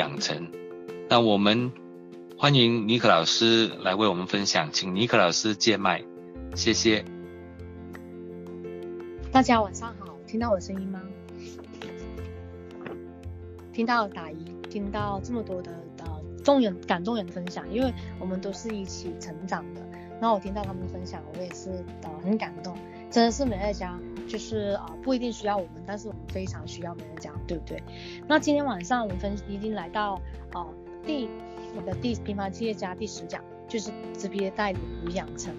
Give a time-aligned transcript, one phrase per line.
[0.00, 0.50] 养成。
[1.10, 1.70] 那我们
[2.38, 6.02] 欢迎尼克老师来为我们分享，请尼克老师接麦，
[6.54, 7.04] 谢谢。
[9.30, 11.02] 大家晚上好，听到我的声音吗？
[13.74, 16.06] 听到打一，听到这么多的呃
[16.42, 19.82] 动人感动人的分享，因为我们都是一起成长的。
[20.18, 21.70] 那我听到他们的分享，我也是
[22.02, 22.74] 呃很感动。
[23.10, 23.98] 真的是美乐家，
[24.30, 27.82] 就是啊、不一定需要我们，但是我们非常需要美乐家，对不对？
[28.28, 30.14] 那今天晚上我们分已经来到
[30.52, 30.64] 啊、
[31.04, 31.28] 第
[31.76, 35.52] 我的第平凡企业家第十讲，就是职业带领与养成。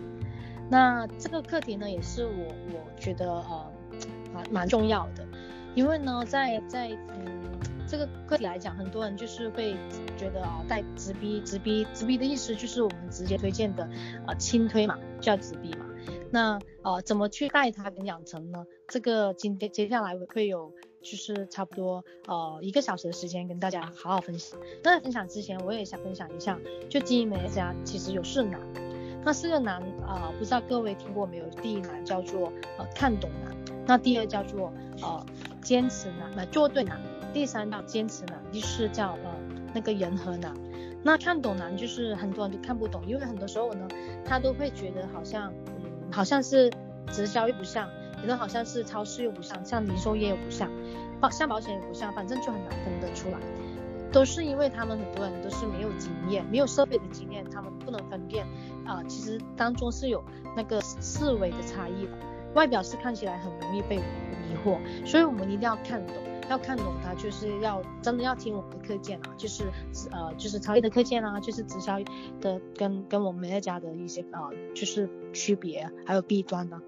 [0.69, 3.71] 那这个课题呢，也是我我觉得呃
[4.33, 5.27] 蛮蛮重要的，
[5.75, 6.87] 因为呢在在
[7.19, 7.41] 嗯。
[7.87, 9.75] 这个课题来讲，很多人就是会
[10.15, 13.83] 觉得啊，带直逼直逼直逼的意思就是我们直接推荐的
[14.25, 15.85] 啊轻推嘛，叫直逼嘛。
[16.31, 18.65] 那呃怎么去带它跟养成呢？
[18.87, 24.57] 这个今天接下来会有就是差不多呃一个小时的时间跟大家好好分享。
[24.83, 26.57] 那在分享之前，我也想分享一下，
[26.89, 28.59] 就经营美乐家其实有四难。
[29.23, 31.45] 那四个难啊、不知道各位听过没有？
[31.61, 35.25] 第一难叫做呃看懂难，那第二叫做呃
[35.61, 36.99] 坚持难，那做对难。
[37.33, 39.35] 第三道坚持难，第四叫呃
[39.73, 40.53] 那个人和难。
[41.03, 43.87] 那看懂难就是很多人都看不懂，因为很多时候呢，
[44.25, 45.53] 他都会觉得好像
[46.11, 46.71] 好像是
[47.11, 47.87] 直销又不像，
[48.21, 50.69] 觉得好像是超市又不像，像零售业又不像，
[51.19, 53.37] 保像保险也不像，反正就很难分得出来。
[54.11, 58.45] 都是因为他们很多人都是没有经验，没有设备的经验，他们不能分辨
[58.85, 60.21] 啊、其实当中是有
[60.53, 62.11] 那个四维的差异的。
[62.53, 64.03] 外表是看起来很容易被迷
[64.65, 66.15] 惑，所以我们一定要看懂。
[66.49, 69.63] 要看懂它，就是要真的要听我们的课件啊，就是
[70.11, 71.99] 呃，就是超越的课件啊，就是直销
[72.41, 76.81] 的跟跟我们美乐家的一些、呃，就是区别，还有弊端呢，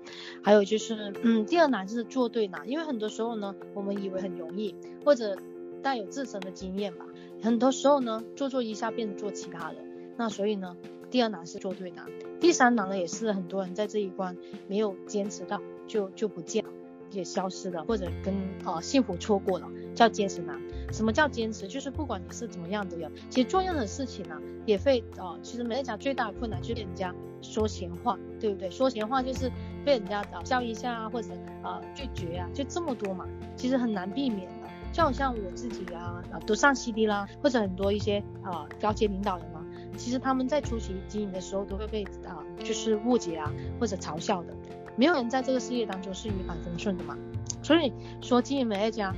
[0.43, 5.37] 还有就是嗯，第二难就是做对难，因为很多时候呢，我们以为很容易，或者
[5.81, 7.05] 带有自身的经验吧，
[7.41, 9.77] 很多时候呢，做做一下变成做其他的，
[10.17, 10.75] 那所以呢，
[11.09, 12.05] 第二难是做对难，
[12.39, 14.35] 第三难呢也是很多人在这一关
[14.67, 16.71] 没有坚持到，就就不见了。
[17.13, 18.33] 也消失了，或者跟
[18.65, 20.59] 呃幸福错过了，叫坚持难。
[20.91, 21.67] 什么叫坚持？
[21.67, 28.69] 就是不管你是怎么样的人，其实做任何事情呢、也会呃，其实美乐家最大的困难就是人家说闲话，对不对？
[28.69, 29.51] 说闲话就是
[29.83, 31.29] 被人家啊、呃、笑一下啊，或者
[31.63, 33.25] 啊、拒绝啊，就这么多嘛，
[33.55, 34.53] 其实很难避免的。
[34.91, 39.65] 就好像我自己啊，啊都上 CD 啦，或者很多一些啊、高阶领导人嘛，
[39.97, 44.53] 其实他们在初期经营的时候都会被啊、就是误解啊，或者嘲笑的。
[44.95, 47.17] 没有人在这个事业当中是一帆风顺的嘛，
[47.61, 49.13] 所以说经营美乐家，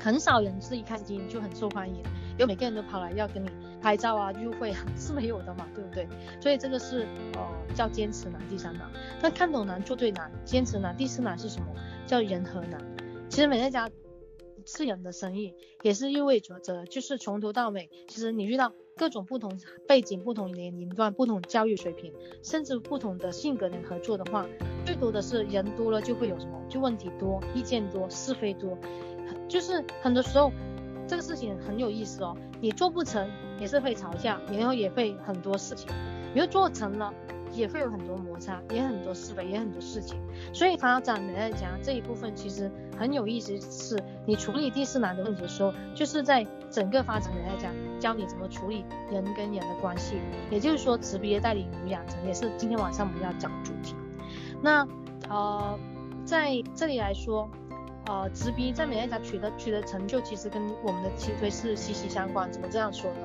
[0.00, 1.96] 很少人是一开始经营就很受欢迎，
[2.32, 3.48] 因为每个人都跑来要跟你
[3.80, 6.08] 拍照啊、约会啊，是没有的嘛，对不对？
[6.40, 8.90] 所以这个是呃叫坚持难，第三难。
[9.22, 11.66] 那看懂难、做对难、坚持难，第四难是什么？
[12.06, 12.80] 叫人和难。
[13.28, 13.88] 其实美乐家
[14.64, 18.72] 是人的生意，也是意味着着就是从头到尾，其实你遇到。
[18.98, 22.10] 各种不同背景、不同年龄段、不同教育水平，
[22.42, 24.46] 甚至不同的性格的人合作的话，
[24.86, 26.58] 最多的是人多了就会有什么？
[26.66, 28.78] 就问题多、意见多、是非多，
[29.48, 30.50] 就是很多时候
[31.06, 32.34] 这个事情很有意思哦。
[32.58, 33.30] 你做不成
[33.60, 35.86] 也是会吵架，然后也会很多事情，
[36.32, 37.12] 你又做成了。
[37.56, 40.18] 也会有很多摩擦，也很多思维，也很多事情。
[40.52, 50.16] 所以发展美乐家这一部分其实很有意思，是你处理第四难的问题的时候，就是在整个发展美乐家教你怎么处理人跟人的关系。
[50.50, 53.94] 也就是说，职业带领与养成也是今天晚上我们要讲的主题。
[54.62, 54.86] 那
[55.28, 55.78] 呃，
[56.24, 57.48] 在这里来说，
[58.06, 62.50] 呃，职业在美乐家取得取得成就，其实跟我们的轻推是息息相关。
[62.52, 63.20] 怎么这样说呢？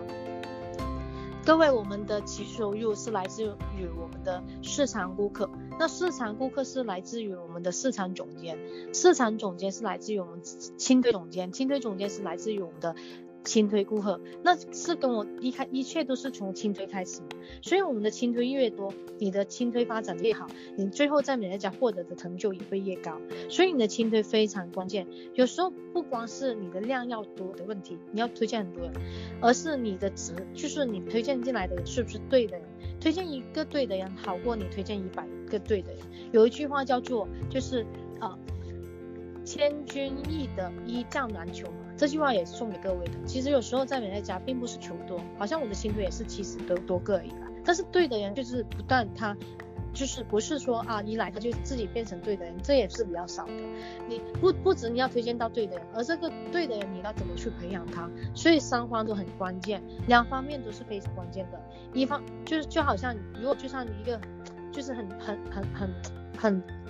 [1.43, 3.43] 各位，我们的其收入是来自
[3.75, 8.59] 于我们的市场顾客，那市场顾客是来自于我们的市场总监，
[8.93, 10.39] 市场总监是来自于我们
[10.77, 12.95] 清退总监，清退总监是来自于我们的。
[13.43, 17.27] 轻推顾客，那是跟我一开一切都是从轻推开始嘛，
[17.61, 23.19] 所以我们的轻推越多，你的轻推发展越好，你最后在美乐家获得的成就也会越高。
[23.49, 25.07] 所以你的轻推非常关键。
[25.33, 28.93] 有时候不光是你的量要多的问题，你要推荐很多人，
[29.41, 32.65] 而是你的值，就是你推荐进来的人是不是对的人。
[32.99, 35.99] 推荐一个对的人好过你推荐一百个对的人。
[36.31, 37.81] 有一句话叫做，就是
[38.19, 38.37] 啊。
[38.37, 38.39] 呃
[39.43, 41.65] 千军易得，一将难求。
[42.01, 43.11] 这句话也是送给各位的。
[43.27, 47.47] 其实有时候在美乐家并不是求多，好像我的轻推也是七十多多个而已啦。
[47.63, 49.37] 但是对的人就是不断，他
[49.93, 53.53] 就是不是说啊一来他就自己变成对的人，这也是比较少的。
[54.09, 58.09] 你不不止你要推荐到对的人，而这个对的人你要怎么去培养他？
[58.33, 61.61] 所以三方都很关键，两方面都是非常关键的。
[61.93, 64.19] 一方就是就好像如果就像一个
[64.71, 65.93] 就是很很很很
[66.35, 66.80] 很。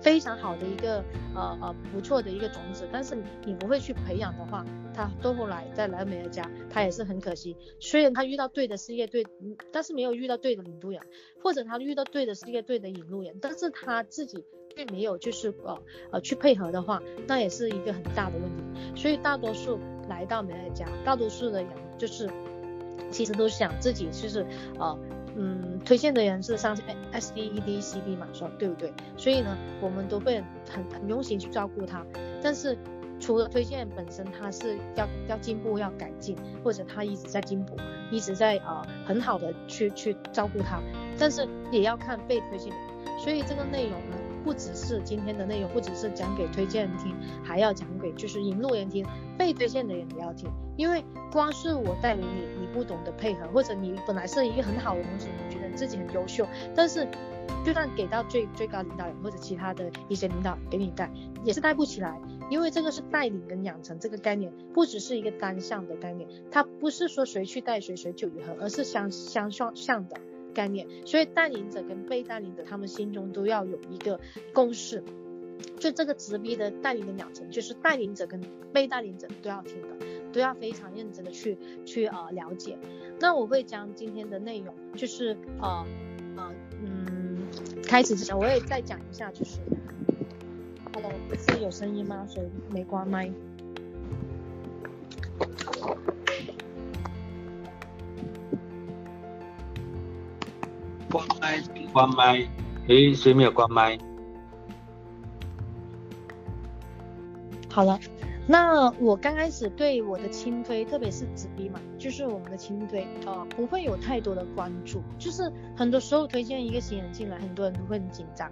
[0.00, 1.04] 非常好的一个
[1.34, 4.64] 呃呃不错的一个种子，但是你不会去培养的话，
[4.94, 7.56] 他到后来再来美乐家，他也是很可惜。
[7.78, 9.26] 虽然他遇到对的事业队，
[9.70, 11.00] 但是没有遇到对的领路人，
[11.42, 14.44] 或者他遇到对的事业队的引路人，但是他自己
[14.74, 15.78] 并没有就是呃
[16.12, 19.00] 呃去配合的话，那也是一个很大的问题。
[19.00, 22.30] 所以大多数来到美乐家，大多数的人就是
[23.10, 24.46] 其实都想自己就是
[24.78, 24.98] 呃。
[25.36, 26.76] 嗯，推荐的人是上
[27.12, 28.92] S D E D C D 嘛，说对不对？
[29.16, 32.04] 所以呢，我们都会很很用心去照顾他。
[32.42, 32.76] 但是
[33.20, 37.76] 除了推荐本身，他是要要进步、要改进，或者他一直在进步，
[38.10, 40.80] 一直在呃很好的去去照顾他。
[41.18, 43.18] 但是也要看被推荐人。
[43.18, 47.14] 所以这个内容呢，不只是今天的内容，不只是讲给推荐人听，
[47.44, 49.06] 还要讲给就是引路人听，
[49.38, 50.50] 被推荐的人也要听。
[50.76, 57.06] 因为光是我带领你，你不懂得配合，或者你本来是一个很好的东西，你觉得自己很优秀，但是
[57.64, 61.10] 就算给到最最高领导人或者其他的一些领导给你带，
[61.44, 62.18] 也是带不起来。
[62.48, 70.16] 因为这个是带领跟养成这个概念，不只是一个单向的概念，它不是说谁去带谁谁就如何，而是相相双向的
[70.50, 70.86] 概念。
[71.06, 74.20] 所以带领者跟被带领者，他们心中都要有一个
[74.52, 75.02] 共识。
[75.78, 78.40] 就这个直逼的带领的两层，就是带领者跟
[78.72, 79.88] 被带领者都要听的。
[80.32, 82.78] 都要非常认真的去去呃了解。
[83.18, 85.84] 那我会将今天的内容，就是呃
[86.36, 86.52] 呃
[86.84, 87.36] 嗯，
[87.82, 89.58] 开始之前我也再讲一下，就是
[90.94, 92.24] ，Hello，是有声音吗？
[92.28, 93.28] 所以没关麦。
[101.10, 101.60] 关麦，
[101.92, 102.48] 关麦，
[102.86, 103.98] 诶，谁没有关麦？
[107.68, 107.98] 好了。
[108.46, 115.00] 那我刚开始对我的轻推，特别是直逼嘛，就是我们的轻推，呃，不会有太多的关注。
[115.18, 118.50] 就是很多时候推荐一个新人进来，很多人都会很紧张，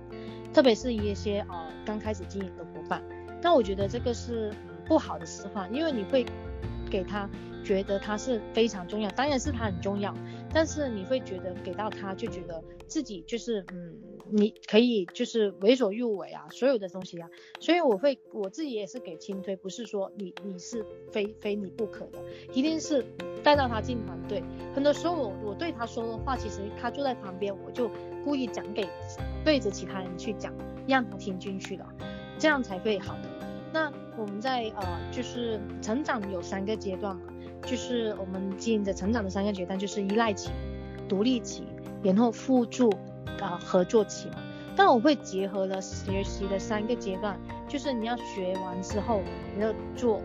[0.54, 3.02] 特别是一些呃刚开始经营的伙伴。
[3.42, 4.52] 但我觉得这个是
[4.84, 6.24] 不好的示范，因为你会
[6.88, 7.28] 给他
[7.64, 10.14] 觉得他是非常重要，当然是他很重要，
[10.52, 13.96] 但是你会觉得给到他就觉得自己就是嗯。
[14.30, 17.30] 你可以就是为所欲为啊，所有的东西啊，
[17.60, 22.18] 所以我会我自己也是给轻推，不是说你你是非非你不可的，
[22.52, 23.02] 一定是
[23.42, 24.42] 带到他进团队。
[24.74, 27.90] 很多时候我我对他说的话，其实他坐在旁边，我就
[28.22, 28.86] 故意讲给
[29.46, 30.52] 对着其他人去讲，
[30.86, 31.86] 让他听进去的，
[32.38, 33.30] 这样才会好的。
[33.72, 37.32] 那我们在呃就是成长有三个阶段嘛，
[37.62, 40.50] 就是我们经营的成长的三个阶段，就是依赖期、
[41.08, 41.62] 独立期，
[42.02, 42.92] 然后互助。
[43.40, 44.42] 啊，合作期嘛，
[44.74, 47.38] 但我会结合了学习的三个阶段，
[47.68, 49.22] 就是你要学完之后，
[49.54, 50.20] 你要做，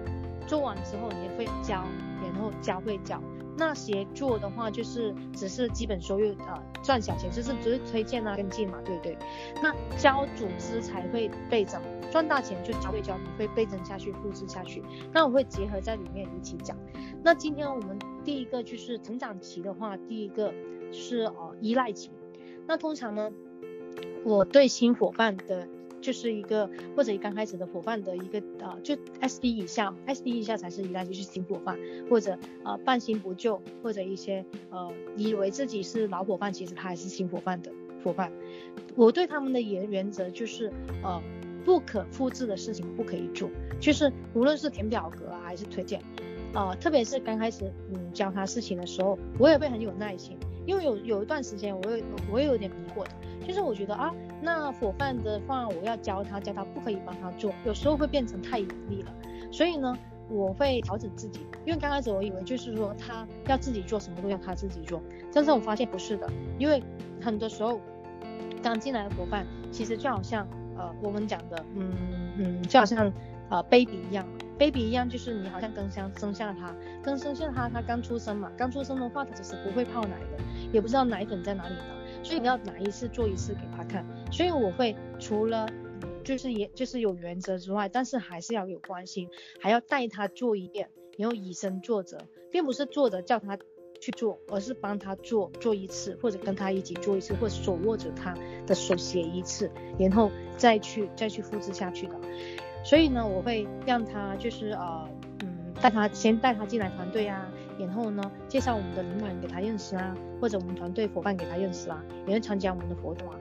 [0.48, 1.86] 做完之后你会教，
[2.24, 3.22] 然后教会教。
[3.58, 9.18] 那协作的话，就是只是基本收入啊，赚小钱，就是只是推荐啊跟进嘛，对不对？
[9.62, 14.84] 那教组织才会倍增，赚大钱就教会教，你会倍增下去，复制下去。
[15.12, 16.78] 那我会结合在里面一起讲。
[17.24, 20.54] 那今天我们第一个就是成长期的话，第一个
[20.92, 22.12] 是呃依赖期。
[22.66, 23.32] 那通常呢，
[24.24, 25.68] 我对新伙伴的，
[26.04, 31.80] 就是一个或者刚开始的伙伴的一个呃，就 SD 以下，SD 以下才是依赖，就是新伙伴，
[32.10, 37.72] 或者呃半新不旧，或者一些呃以为自己是老伙伴，其实他还是新伙伴的
[38.04, 38.30] 伙伴。
[38.96, 40.70] 我对他们的原原则就是
[41.02, 41.22] 呃
[41.64, 46.02] 不可复制的事情不可以做，就是无论是填表格还是推荐，
[46.54, 50.38] 呃特别是刚开始嗯教他事情的时候，我也会很有耐心。
[50.66, 53.10] 因为有有一段时间，我有我也有点迷惑的，
[53.46, 59.12] 就是我觉得啊，那伙伴的话，我要教他教他，不可以帮他做，有时候会变成太严厉了。
[59.52, 59.98] 所以呢，
[60.30, 65.02] 我会调整自己，因为刚开始我以为就是说他要自己做什么都要他自己做，
[65.34, 66.84] 但是我发现不是的，因为
[67.22, 67.80] 很多时候
[68.62, 70.46] 刚进来的伙伴，其实就好像
[70.78, 71.94] 呃我们讲的，嗯
[72.38, 73.12] 嗯，就好像
[73.50, 74.28] 呃 baby 一样。
[74.56, 81.82] baby 一样，就是你好像刚生生下他，刚生下他，他刚出生嘛，刚出生的话，他其实不会泡奶的，也不知道奶粉在哪里的，
[82.24, 84.06] 所以你要拿一次做一次给他看。
[84.32, 85.68] 所以我会除了
[86.24, 89.30] 就是也就是有原则之外，但是还是要有关心，
[89.62, 92.18] 还要带他做一遍，然后以身作则，
[92.50, 93.58] 并不是坐着叫他
[94.00, 98.34] 去做，而是帮他做做一次，或者跟他一起做一次，或者手握着他
[98.66, 102.16] 的手写一次，然后再去再去复制下去的。
[102.86, 105.10] 所以呢，我会让他就是呃，
[105.42, 107.50] 嗯，带他先带他进来团队啊，
[107.80, 113.36] 然后呢，介绍我们的领导人给他认识啊，或者我们团队伙伴给他认识啊，也会参加我们的活动啊。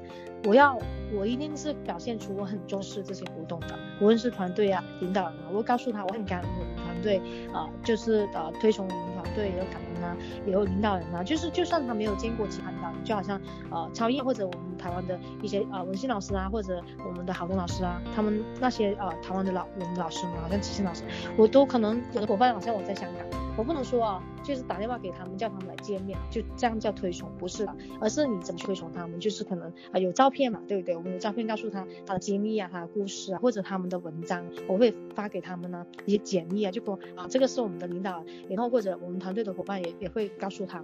[0.45, 0.77] 我要
[1.17, 7.23] 我一定是表现出我很重视这些活动的，无论是团队啊、领导人啊，我告诉他我很感恩我们团队
[7.53, 21.05] 啊、就是呃推崇我们团队有感恩啊，也有领导人啊，就是就算他没有见过其他领导人，就好像呃超越或者我们台湾的一些呃文心老师啊，或者我们的好多老师啊，他们那些呃台湾的老我们老师们，好像齐心老师，
[21.37, 30.97] 我都可能有的伙伴好像我在香港，我不能说啊，就是打电话给他们叫他们来见面，就这样叫推崇，不是的，而是你怎么推崇他们，就是可能啊、有照片嘛，对不对？
[30.97, 40.82] 我们有照片告诉他他的经历啊，他的故事啊，或者他们的文章，我会发给他们呢一些简历啊，就说啊这个是我们的领导，然后或者我们团队的伙伴也也会告诉他。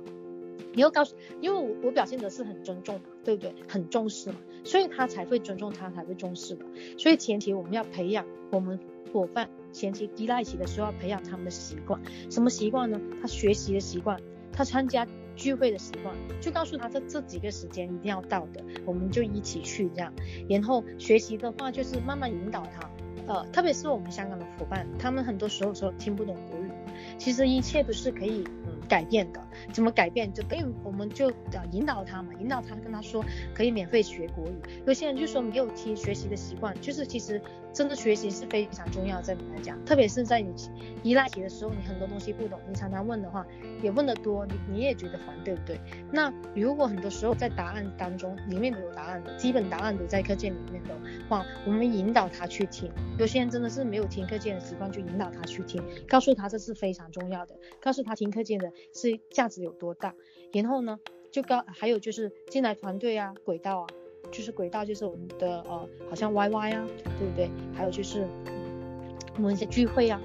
[0.74, 3.54] 你要告诉，因为我我表现的是很尊重嘛，对不对？
[3.66, 6.66] 很重视嘛，所以他才会尊重他，才会重视的。
[6.98, 8.78] 所以前提我们要培养我们
[9.12, 13.00] 伙伴前期依赖期的时候要培养他们的习惯，什么习惯呢？
[13.20, 14.18] 他学习的习惯，
[14.52, 15.06] 他参加
[15.36, 20.12] 聚会的习惯，就告诉他这这几个时间一定要到的，我们就一起去这样。
[20.48, 22.90] 然后学习的话就是慢慢引导他，
[23.26, 26.70] 呃，特别是我们香港的伙伴，他们很多时候说听不懂国语，
[27.18, 28.78] 其实一切都是可以嗯。
[28.88, 30.32] 改变的，怎么改变？
[30.32, 33.22] 就等于我们就呃引导他嘛，引导他跟他说
[33.52, 34.54] 可以免费学国语。
[34.86, 37.38] 有些人就说没有听学习的习惯，就是其实
[37.70, 40.54] 真的学习是非常重要，在你来讲，特别是在你
[41.02, 43.46] 依赖题的时候，你很多东西不懂，你常常问的话，
[43.82, 45.78] 也问得多，你你也觉得烦，对不对？
[46.10, 50.96] 那如果很多时候在答案当中里面都有答案的，基本答案都在课件里面的
[51.28, 52.90] 话，我们引导他去听。
[53.18, 58.72] 有些人真的是没有听课件的习惯，就引导他去听，告诉他这是非常重要的，告诉他听课件的。
[58.94, 60.14] 是价值有多大？
[60.52, 60.98] 然后呢，
[61.30, 63.86] 就告还有就是进来团队啊，轨道啊，
[64.30, 66.86] 就是轨道就是我们的呃，好像 YY 啊，
[67.18, 67.50] 对不对？
[67.74, 68.26] 还有就是
[69.36, 70.20] 我们一些聚会啊，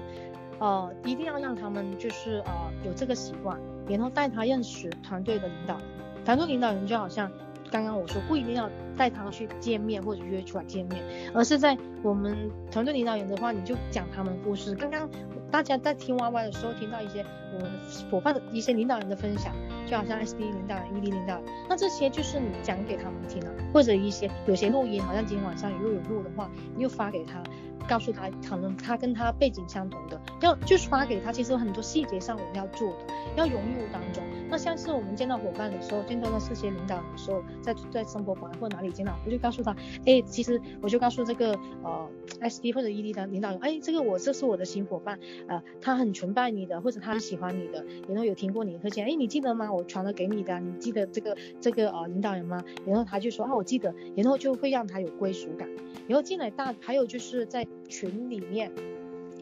[0.58, 2.52] 呃，一定要让他们就是呃
[2.84, 5.78] 有这个习惯，然后带他认识团队的领导。
[6.24, 7.30] 团队领导人就好像
[7.70, 11.02] 刚刚我说，不一定要带他去见面或者约出来见面，
[11.34, 14.74] 而是在我们团队领导人的话，你就讲他们故事。
[14.74, 15.08] 刚刚。
[15.54, 17.70] 大家在听 YY 的时候，听到一些我们
[18.10, 19.54] 伙伴的一些领导人的分享，
[19.88, 27.40] 就好像 SD 领导人、ED 领导人，那这些就是你讲给他们听的，或者一些有些录音，好像今天晚上如果有录的话，你就发给他。
[27.86, 31.30] 告诉他，可能他跟他背景相同的，要就是发给他。
[31.30, 34.24] 其实很多细节上我们要做的，要融入当中。
[34.48, 39.74] 那像是我们见到伙伴的时候，见到那这些领导的时候，在在生活馆或哪里见到，我就告诉他，
[40.06, 42.08] 哎，其实我就告诉这个呃
[42.40, 49.72] SD 或者 ED 的领导人，哎，这个我这是我的新伙伴，呃，他很崇拜你的，或者他很喜欢你的，然后有听过你的课件，哎，你记得吗？
[49.72, 52.62] 我传了给你的，你记得这个这个呃领导人吗？
[52.86, 55.68] 然后他就说啊，我记得，然后就会让他有归属感。
[56.06, 58.70] 然后进来大，还有就是在群里面，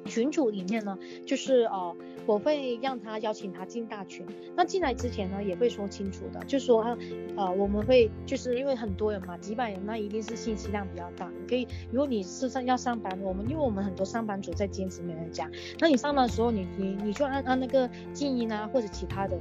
[0.04, 4.26] 群组里面呢，就是呃，我会让他邀请他进大群。
[4.56, 6.97] 那进来之前呢，也会说清楚的，就说
[7.37, 11.30] 呃，我们会就是因为很多人嘛，几百人，那一定是信息量比较大。
[11.30, 19.38] 你可以，如果你是上要上班，我们因为我们很多上班族在兼职没人讲，那你上班的时候，你你你就按按那个静音啊，或者其他的。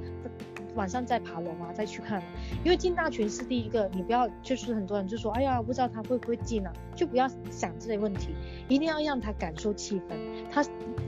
[0.75, 2.21] 晚上再爬楼啊，再去看，
[2.63, 8.35] 因为进大群是第一个，你不要就是很多人就说，哎呀，不知道他会不会进啊，就不要想这些问题，
[8.67, 10.15] 一定要让他感受气氛。
[10.51, 10.63] 他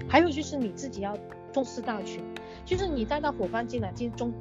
[0.08, 1.18] 还有就是你自己要
[1.52, 2.24] 重视大群，
[2.66, 4.34] 就是你带到伙伴进来进中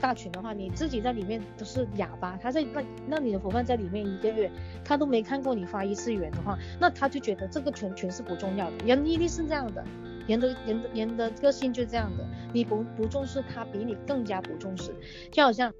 [0.00, 4.50] 大群的话，你自己在里面都是哑巴，他在那那你的伙伴在里面一个月，
[4.84, 9.84] 他都没看过你发一次言的话，那他就觉得这个群群是不重要的，人一定是这样的。
[10.28, 14.94] 人的人的人的个性就是这样的，你不不重视他，比你更加不重视。
[15.32, 15.74] 就好像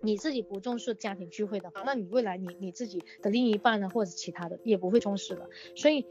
[0.00, 5.50] 你自己不重视家庭聚会的话，那你未来你你自己的另一半呢，或者其他的也不会重视的。
[5.76, 6.06] 所以。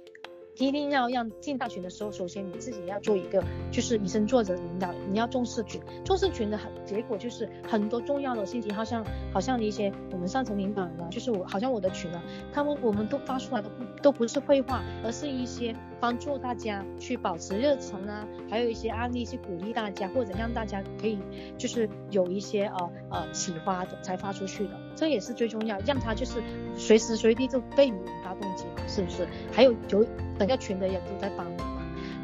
[0.58, 9.04] 一定要让进大群的时候，首先你自己要做一个，就是以身作则的领导，你要重视群，重视群的结果就是很多重要的信息，好像
[9.34, 12.22] 好像一些我们上层领导呢，就是我好像我的群呢，
[12.54, 13.72] 他们我们都发出来的
[14.04, 21.18] 都不是废话，而是一些帮助大家去保持热忱啊，还有一些案例去鼓励大家，或者让大家可以
[21.58, 26.44] 就是有一些呃呃启发的才发出去的，这也是最重要，让他就是
[26.76, 28.86] 随时随地就被你发动机嘛。
[28.86, 29.26] 是不是？
[29.54, 30.06] 还有有
[30.38, 31.73] 整个群的人都在帮你？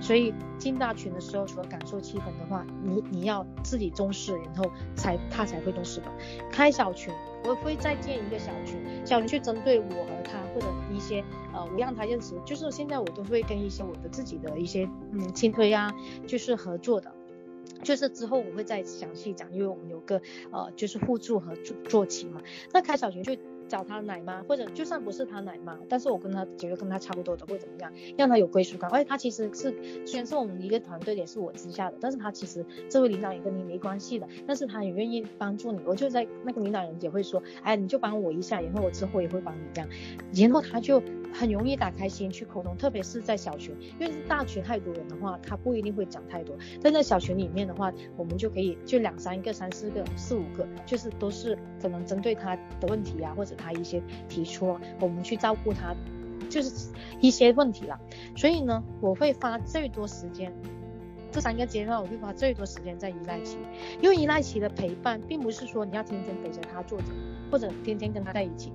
[0.10, 6.08] 所以进大群的时候，除了感受气氛的话，你你要自己重视，然后才他才会重视的。
[6.52, 7.14] 开小群，
[7.44, 11.24] 我会再建一个小群，小群去针对我和他或者一些
[11.54, 12.34] 呃，我让他认识。
[12.44, 15.94] 就是现在我都会跟一些我的自己的一些嗯亲推啊，
[16.26, 17.14] 就是合作的，
[17.84, 20.20] 就是之后我会再详细讲，因为我们有个
[20.52, 22.42] 呃就是互助和做做起嘛。
[22.74, 23.38] 那开小群就。
[23.70, 28.90] 找他奶妈，或者就算不是他奶妈，但是我跟他觉得跟他差不多的，会怎么样，让他有归属感。
[28.90, 29.74] 而且他其实是
[30.06, 35.80] 虽然是我们一个团队，也是我之下的，但是他其实这位领导也跟你没关系的，但是他也愿意帮助你。
[35.86, 39.90] 我就在那个领导人也会说，哎，你就帮我一下，然后我之后也会帮你这样，
[40.34, 41.02] 然后他就
[41.34, 55.96] 很容易打开心去沟通，特别是在小群，因为是大群太多人的话，他不一定会讲太多，但在小群里面的话，我们就可以就两三个、三四个、四五个，就是都是可能针对他的问题啊，或者他一些提出，我们去照顾他，
[56.50, 56.90] 就是
[57.22, 58.00] 一些问题啦。
[58.36, 60.54] 所以呢，我会花最多时间，
[61.32, 63.58] 这三个阶段我会花最多时间在依赖期，
[64.02, 67.06] 因为依赖期的陪伴，并不是说你要天天陪着他坐着，
[67.52, 68.74] 或者天天跟他在一起。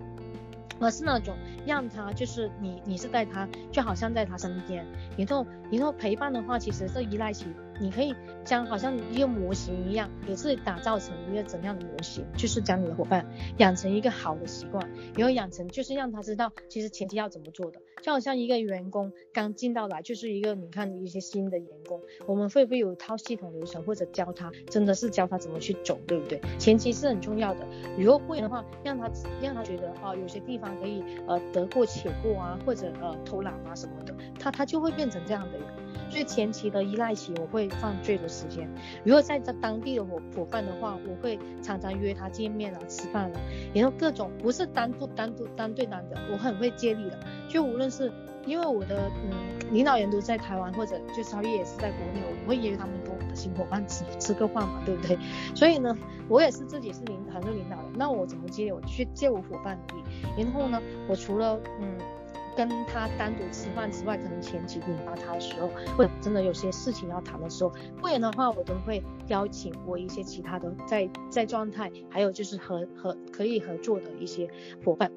[0.81, 4.85] 而是那种让他就是你，你是在他，就好像在他身边，
[5.17, 8.15] 然后然后陪伴的话，其实这依赖性，你可以
[8.45, 13.27] 将好像一个模型一样，也是打造成一个怎样的模型，就是将你的伙伴
[13.59, 26.41] 养成一个好的习惯，然后养成就是让他知道其实前期要怎么做的，就好像一个员工刚进到来就是一个你看一些新的员工，我们会不会有一套系统流程或者教他，真的是教他怎么去走，对不对？
[26.59, 27.67] 前期是很重要的，
[27.99, 30.75] 如果不然的话，让他让他觉得啊有些地方。
[30.81, 35.67] 可以呃得过且过啊，或者呃偷懒啊什么的，他他就会变成这样的人。
[36.11, 38.69] 所以前期的依赖期我会放最多时间。
[39.05, 43.41] 如果在这当地的伙伙伴的话，我会常常约他见面啊、吃饭啊，
[43.75, 47.19] 然后各种不是单独单独单对单的，我很会接力的。
[47.49, 48.13] 就无论是
[48.47, 49.33] 因为我的嗯
[49.73, 55.19] 领导人都在台湾，或者就超越也是在国内，我会约他们跟我的新伙伴吃吃个饭嘛，对不对？
[55.55, 55.97] 所以呢，
[56.29, 58.73] 我也是自己是领很多领导人，那我怎么接？
[58.73, 60.43] 我去借我伙伴的力。
[60.43, 61.97] 然后呢，我除了嗯
[62.57, 74.49] 跟他单独吃饭之外，可能前期引发他的时候，或者真的有些事情要谈的时候，不然的话，我都会邀请我一些其他的在在状态，还有就是合合可以合作的一些
[74.85, 75.11] 伙伴，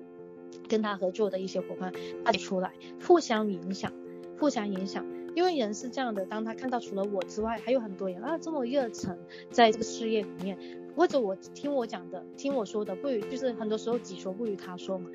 [0.67, 2.74] 跟他合作的一些伙伴，大家出来
[3.06, 3.91] 互相影响，
[4.39, 5.06] 互相影响。
[5.36, 9.20] 因为人是这样的，当他看到除了我之外，还有很多人啊这么热忱
[9.51, 10.58] 在这个事业里面。
[10.96, 15.12] 或者我听我讲的，听我说的，不与就是很多时候己说不与他说嘛。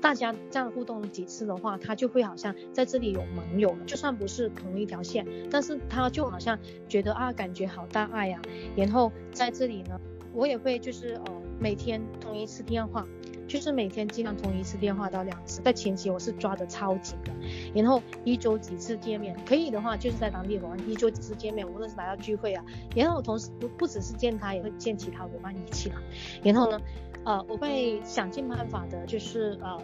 [0.00, 8.48] 大家这样互动几次的话，他就会好像在这里有盟友了，就算不是同一条线，但是他就好像觉得啊，感觉好大爱呀、啊。
[8.76, 10.00] 然后在这里呢，
[10.32, 13.06] 我也会就是呃每天通一次电话。
[13.48, 17.32] 就是每天尽量通一次电话到两次，在前期我是抓得超紧的，
[17.72, 22.64] 然后一周几次见面，可以的话就是在当地玩一周几次见面，无论是来到聚会啊，
[22.96, 25.94] 然后同时不不只是见他，也会见其他伙伴一起啦。
[26.42, 26.80] 然后呢，
[27.26, 29.76] 呃，我会想尽办法的，就是呃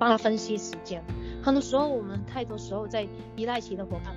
[0.00, 1.00] 帮他分析时间。
[1.40, 3.06] 很多时候我们太多时候在
[3.36, 4.12] 依赖其他伙伴，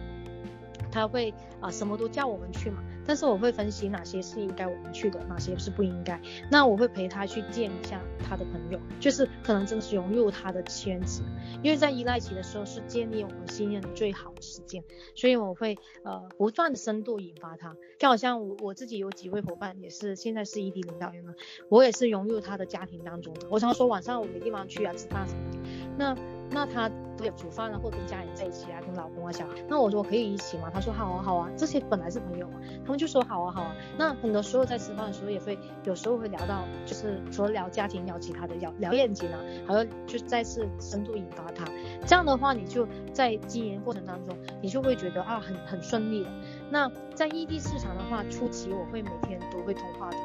[0.91, 2.83] 他会啊、什么都叫我们去嘛。
[3.03, 6.21] 但是我会分析哪些是应该我们去的，哪些是不应该。
[6.51, 11.23] 那我会陪他去见一下他的朋友，就是可能真的是融入他的圈子。
[11.63, 14.83] 因为在依赖期的时候是建立我们信任最好的时间，
[15.15, 17.75] 所以我会呃不断的深度引发他。
[17.97, 21.33] 就好像我我自己有几位伙伴也是现在是异地领导人了，
[21.69, 23.47] 我也是融入他的家庭当中的。
[23.49, 25.59] 我常说晚上我没地方去啊，吃饭什么的。
[25.97, 26.15] 那
[26.51, 26.89] 那他
[27.21, 29.53] 都有煮饭啊，或者跟家人在一起啊，跟老公啊、小孩。
[29.69, 30.71] 那我说可以一起吗？
[30.73, 31.49] 他说好啊，好啊。
[31.55, 33.75] 这些本来是朋友嘛，他们就说好啊，好啊。
[33.97, 41.65] 那很多时候在吃饭的时候也会，有时候会聊到，就是除了聊家庭，聊其他的，聊聊愿景啊，还有就再次深度引发他。
[42.07, 46.29] 这样的话，你就在经营过程当中，你就会觉得啊，很很顺利的。
[46.71, 50.17] 那在异地市场的话，初期我会每天都会通话的。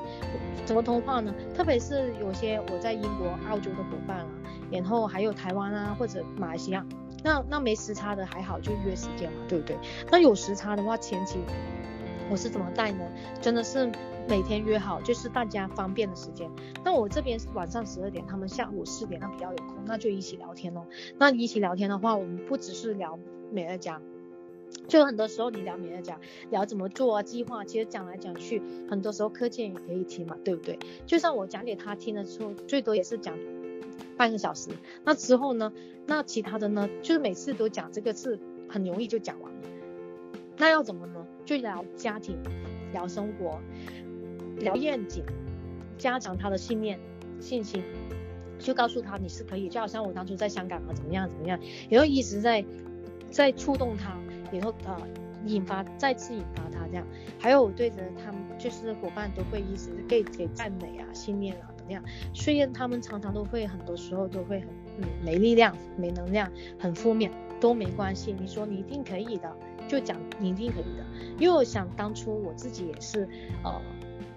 [0.65, 1.35] 怎么通话呢？
[1.55, 4.27] 特别是有些我在英国、澳洲的伙伴啊。
[4.71, 6.85] 然后还有台湾啊，或者马来西亚，
[7.23, 9.77] 那那没时差的还好，就约时间嘛，对不对？
[10.11, 11.39] 那有时差的话，前期
[12.31, 13.05] 我是怎么带呢？
[13.41, 13.91] 真的是
[14.29, 16.51] 每天约好，就是大家方便的时间。
[16.85, 20.85] 那我这边是晚上十二点，他们下午四点，那比较有空，那就一起聊天咯。
[21.19, 23.17] 那一起聊天的话，我们不只是聊
[23.53, 24.01] 美乐家，
[24.89, 26.19] 就很多时候你聊美乐家，
[26.51, 30.77] 聊怎么做啊，计划，其实讲来讲去，很多时候课件也可以听嘛，对不对？
[31.07, 33.39] 就像我讲给他听的时候，最多也是讲。
[34.17, 34.71] 半个小时，
[35.05, 35.73] 那之后呢？
[36.07, 36.89] 那其他的呢？
[37.03, 39.59] 就是每次都讲这个是很容易就讲完了。
[40.57, 41.27] 那要怎么呢？
[41.45, 42.39] 就聊家庭，
[42.93, 43.61] 聊生活，
[44.59, 45.25] 聊愿景，
[45.99, 46.99] 加强他的信念、
[47.41, 47.83] 信心，
[48.59, 49.69] 就告诉他你是可以。
[49.69, 51.59] 就好像我当初在香港啊，怎么样怎么样，
[51.91, 52.65] 然后一直在
[53.31, 54.17] 在触动他，
[54.53, 54.97] 然后呃
[55.45, 57.07] 引发再次引发他这样。
[57.39, 61.71] 还有对着他们就是伙伴都会一直给给赞美啊、信念啊。
[61.93, 62.03] 样，
[62.35, 64.69] 虽然他们常常都会，很多时候都会很
[64.99, 68.35] 嗯没力量、没能量、很负面，都没关系。
[68.39, 69.51] 你说你一定可以的，
[69.89, 71.05] 就讲你一定可以的。
[71.39, 73.29] 因为我想当初我自己也是，
[73.63, 73.81] 呃，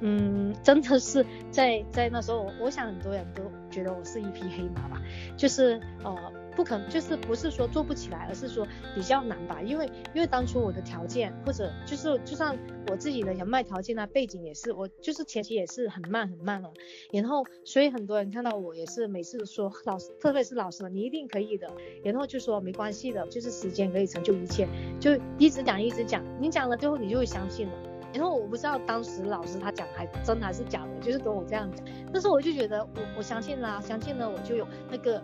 [0.01, 5.01] 嗯，真的是在在那时候，我想很多人都觉得我是一匹黑马吧，
[5.38, 6.15] 就是呃。
[6.60, 9.62] 不可能，就是不是说做不起来，而是说比较难吧。
[9.62, 12.54] 因为因为当初我的条件，或者就是就算
[12.89, 16.69] 我自己的人脉条件啊，背景也是，我就是前期也是很慢很慢了。
[17.13, 21.72] 然后所以很多人看到我也是每次说老师，特别是老师，你一定可以的。
[22.04, 24.67] 然后就说没关系的，就是时间可以成就一切，
[25.00, 27.74] 就一直讲一直讲，你讲了最后你就会相信了。
[28.13, 31.86] 然后我不知道当时老师他讲还真还是假的，就是跟我这样讲。
[32.12, 35.22] 但是我就觉得我我相信啦，相信了我就有那个。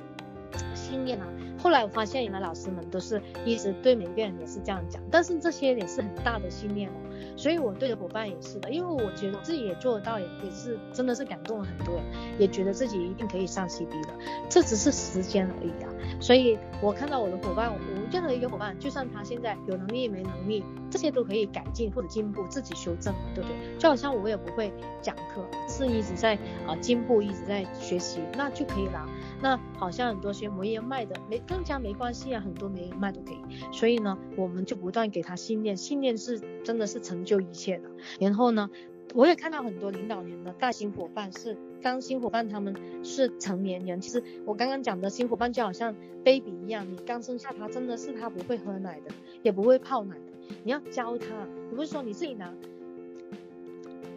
[0.95, 1.27] 训练啊！
[1.62, 6.93] 后来我发现，原来老师们都是一直对每个人也是这样讲，但是这些也是很大的训练哦。
[7.36, 12.04] 所以我对着伙伴也是的，因为我觉得自己也做得到，也也是真的是感动了很多人，
[12.39, 14.13] 也觉得自己一定可以上 CB 的，
[14.49, 15.89] 这只是时间而已啊。
[16.19, 17.80] 所以我看到我的伙伴，我
[18.12, 23.78] 任何一个伙伴，就算他现在有能力没能力，这些都可以改进或者进步，自己修正，对不对？
[23.78, 26.36] 就好像我也不会讲课，是一直在
[26.67, 29.06] 啊、进步，一直在学习，那就可以了。
[29.41, 33.38] 那好像很多学没人脉的没更加没关系啊，很多没人脉都可以。
[33.73, 37.89] 所以呢，我们就不断给他信念，信念是真的是成就一切的。
[38.19, 38.69] 然后呢，
[39.13, 44.01] 我也看到很多领导人的大型伙伴是当新伙伴，他们是成年人。
[44.01, 49.13] 其实我刚刚讲的新伙伴就好像 baby 一样，你刚生下他，真的是他不会喝奶的，
[49.43, 51.27] 也不会泡奶的，你要教他，
[51.69, 52.51] 你不是说你自己拿。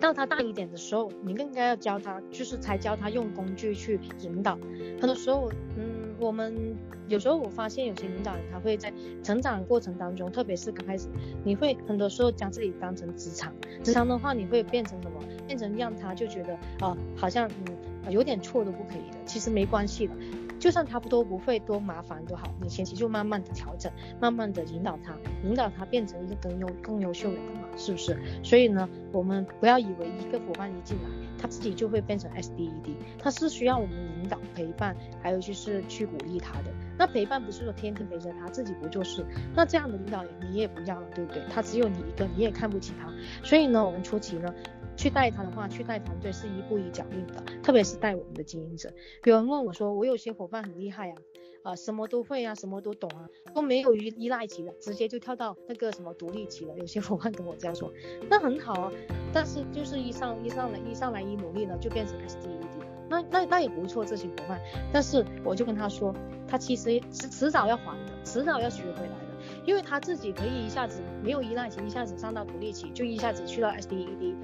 [0.00, 4.56] 到他大一点的时候，你更加要教他，就是才教他用工具去引导。
[5.00, 6.76] 很多时候，嗯，我们
[7.08, 11.08] 有时候我发现有些领导人他会在成长过程当中，特别是刚开始，
[11.44, 13.52] 你会很多时候将自己当成职场，
[13.82, 15.18] 职场的话你会变成什么？
[15.46, 20.14] 变成让他就觉得啊、呃，好像嗯有点错都不可以的，其实没关系的。
[20.58, 23.90] 就算他多不会多麻烦都好，你前期就慢慢的调整，
[24.20, 28.18] 慢慢的引导他，引导他变成一个更优更优秀的人嘛，是不是？
[28.42, 36.70] 所以呢，我们不要以为一个伙伴一进来，他自己就会变成 SDED，他是需要我们引导陪伴，还有就是去鼓励他的。
[36.98, 41.42] 那陪伴不是说天天陪着他，自己不做事，那这样的领导人你也不要了，对不对？
[41.48, 43.08] 他只有你一个，你也看不起他。
[43.44, 44.52] 所以呢，我们初期呢。
[44.98, 48.92] 去带他的话，去带团队是一步一脚印的，特别是带我们的经营者。
[49.24, 51.16] 有人问我说，我有些伙伴很厉害啊，
[51.62, 56.76] 啊、什么都会啊，什么都懂啊，都没有依依赖级的，直接就跳到那个什么独立级了。
[56.76, 57.92] 有些伙伴跟我这样说，
[58.28, 58.92] 那很好啊，
[59.32, 62.66] 但是就是一上一上来一上来一努力呢，就变成 SDED，
[63.08, 64.60] 那那那也不错，这些伙伴。
[64.92, 66.12] 但是我就跟他说，
[66.48, 74.34] 他其实迟迟早要还的，迟早要学回来的，因为他自己可以一下子没有依赖期，一下子上到独立期，就一下子去到 SDED。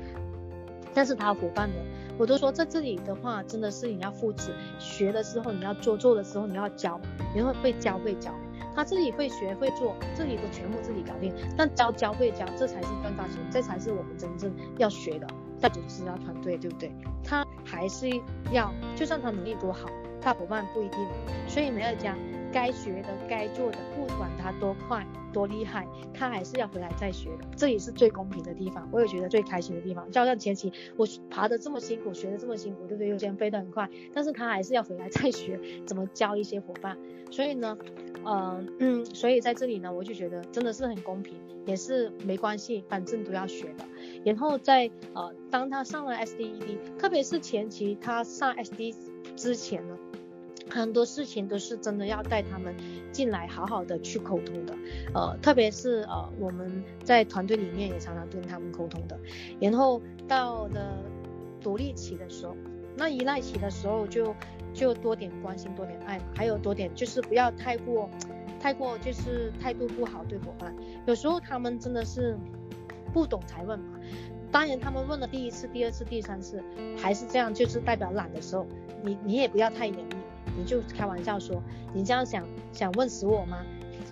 [0.95, 1.77] 但是他伙伴的，
[2.17, 7.01] 我都说在这里的话，真的是你要复制，学了之后你要做，做的时候你要教，
[7.35, 8.31] 你会会教会教，
[8.75, 11.33] 他自己会学会做，这里都全部自己搞定。
[11.57, 15.27] 但教教会教，这才是赚大钱，这才是我们真正要学的，
[15.59, 16.93] 在组织啊团队，对不对？
[17.25, 18.09] 他还是
[18.53, 19.89] 要，就算他能力多好，
[20.21, 20.99] 他伙伴不一定。
[21.49, 22.17] 所以没有讲。
[22.55, 27.45] 该学的、该做的，不管他多快、多厉害，他还是要回来再学的。
[27.57, 30.07] 这也是最公平的地方，我也觉得最开心的地方。
[30.13, 33.09] 就像前期我爬得这么辛苦，学得这么辛苦，对不对？
[33.09, 36.97] 有些人飞得很快，但是他还是要回来再学怎么教一些伙伴。
[37.33, 37.77] 所以呢，
[38.25, 41.35] 呃，嗯，所以在这里呢，我就觉得真的是很公平，
[41.67, 43.85] 也是没关系，反正都要学的。
[44.25, 48.95] 然后在呃，当他上了 SDED，特别是前期他上 SD
[49.35, 49.99] 之前呢。
[50.71, 52.75] 很多事情都是真的要带他们
[53.13, 54.75] 进来，好好的去沟通的，
[55.15, 59.19] 呃，特别是呃我们在团队里面也常常跟他们沟通的。
[59.61, 60.99] 然后到了
[61.61, 62.57] 独立期的时候，
[62.97, 64.35] 那依赖期的时候就
[64.73, 68.09] 就多点关心，多点爱嘛，还有多点就是不要太过
[68.61, 70.75] 太过就是态度不好对伙伴。
[71.07, 72.37] 有时候他们真的是
[73.13, 74.01] 不懂才问嘛，
[74.51, 76.63] 当然他们问了第一次、第二次、第三次
[76.97, 78.67] 还是这样，就是代表懒的时候，
[79.03, 80.17] 你你也不要太严厉。
[80.57, 81.63] 你就开玩笑说，
[81.93, 83.59] 你这样想想问死我吗？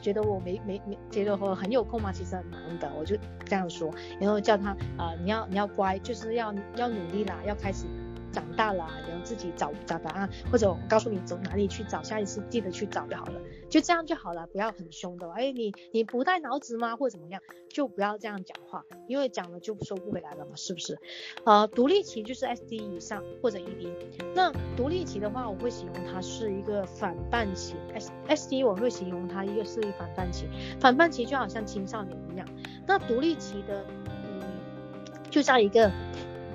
[0.01, 2.11] 觉得我没没没觉得我很有空吗？
[2.13, 7.87] 其实很忙的，我就这样说，然后叫他啊、你要你要乖，就是要要努力啦，要开始。
[8.33, 15.31] 长大了，然后自己找找答案，或者我告诉你走哪里去找，下一次记得去找就好了，就这样就好了，不要很凶的。
[15.33, 16.97] 哎，你你不带脑子吗？
[16.97, 17.41] 或者怎么样？
[17.69, 20.99] 就不要这样讲话，因为讲了就收不回来了嘛，是不是？
[21.45, 23.89] 呃，独立期就是 SD 以上或者 ED。
[24.35, 30.47] 那独立期的话，我会形容它是一个反叛期，S SD 我会形容它一个是一反叛期，
[30.81, 32.47] 反叛期就好像青少年一样。
[32.87, 34.43] 那独立期的，嗯，
[35.31, 35.91] 就像一个。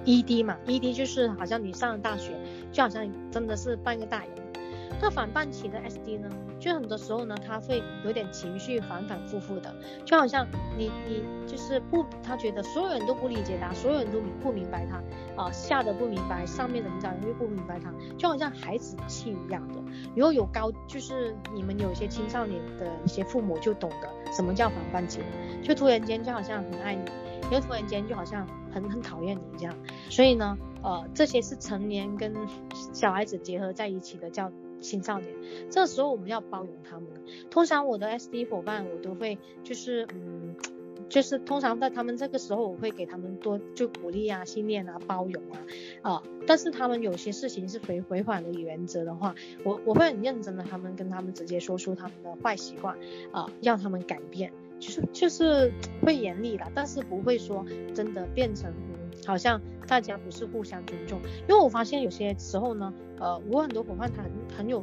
[0.08, 2.32] ED 嘛，ED 就是好像你上了大学，
[2.72, 4.30] 就好像真的是半个大人。
[5.02, 9.72] 那反叛期的 SD 呢，就很多时候呢，他会有点情绪反反复复的，
[10.06, 19.76] 就好像你你就是不，他觉得所有人都不理解他，所有人都不明白他，啊，下的不明白，上面的领导人又不明白他，就好像孩子气一样的。
[20.15, 25.20] 如果有高，就是你们有些青少年的一些父母就懂得什么叫反叛期，
[25.62, 27.04] 就突然间就好像很爱你，
[27.51, 29.75] 又突然间就好像很很讨厌你这样。
[30.10, 32.33] 所以呢，呃，这些是成年跟
[32.93, 34.51] 小孩子结合在一起的叫。
[34.79, 35.33] 青少年，
[35.71, 37.07] 这时候我们要包容他们。
[37.49, 40.55] 通常我的 SD 伙伴，我都会就是嗯，
[41.10, 45.57] 就是通常在他们这个时候，我会给他们多就鼓励啊、信念啊、包容啊
[46.03, 49.33] 啊、但是他们有些事情是违违反的原则的话，
[49.63, 52.95] 我我会很认真的，他们跟他们直接说出他们的坏习惯
[53.31, 58.73] 啊，让他们改变，就是就是会严厉的，但是不会说真的变成。
[59.25, 64.81] 好像大家不是互相尊重，因为我发现有些时候呢，呃，我很多伙伴他很很有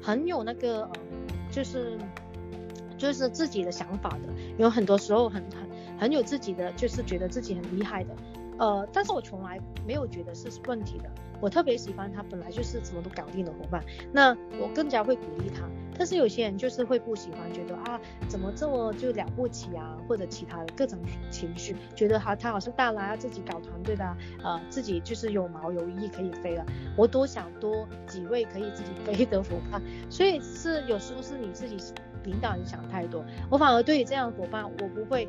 [0.00, 0.92] 很有那个呃，
[1.50, 1.98] 就是
[2.96, 8.14] 就是自己的想法的，有很多时候很很很有自己的，就是觉得自己很厉害的。
[8.58, 11.10] 呃，但是我从来没有觉得是问题的。
[11.40, 13.80] 我特别喜欢他本来就是什么都搞定的伙伴，
[14.12, 15.68] 那我更加会鼓励他。
[15.96, 20.98] 但是有些人就是会不喜欢，觉得啊，怎么这么就了不起啊，或者其他的各种
[21.30, 26.66] 情绪，觉得他他好像大啦，要自己搞团队的，呃，自己就是有毛有翼可以飞了。
[26.96, 31.76] 我多想多几位可以自己飞的伙伴，所以是有时候是你自己
[32.24, 33.24] 领导你想太多。
[33.48, 35.28] 我反而对于这样的伙伴，我不会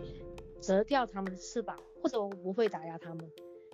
[0.60, 1.76] 折掉他们的翅膀。
[2.02, 3.20] 或者我不会打压他们，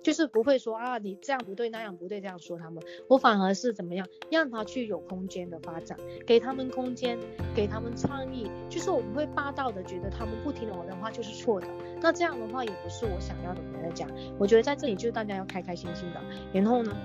[0.02, 7.18] 就是不会说啊，你这样不对那样不对这样说他们，我反而是怎么样让他去有空间的发展，给他们空间，
[7.54, 11.66] 给他们创意，就是我不会霸道的觉得他们不听我的话就是错的，
[12.00, 13.60] 那这样的话也不是我想要的。
[13.74, 14.08] 我来讲，
[14.38, 16.20] 我觉得在这里就是大家要开开心心的，
[16.52, 16.96] 然后呢，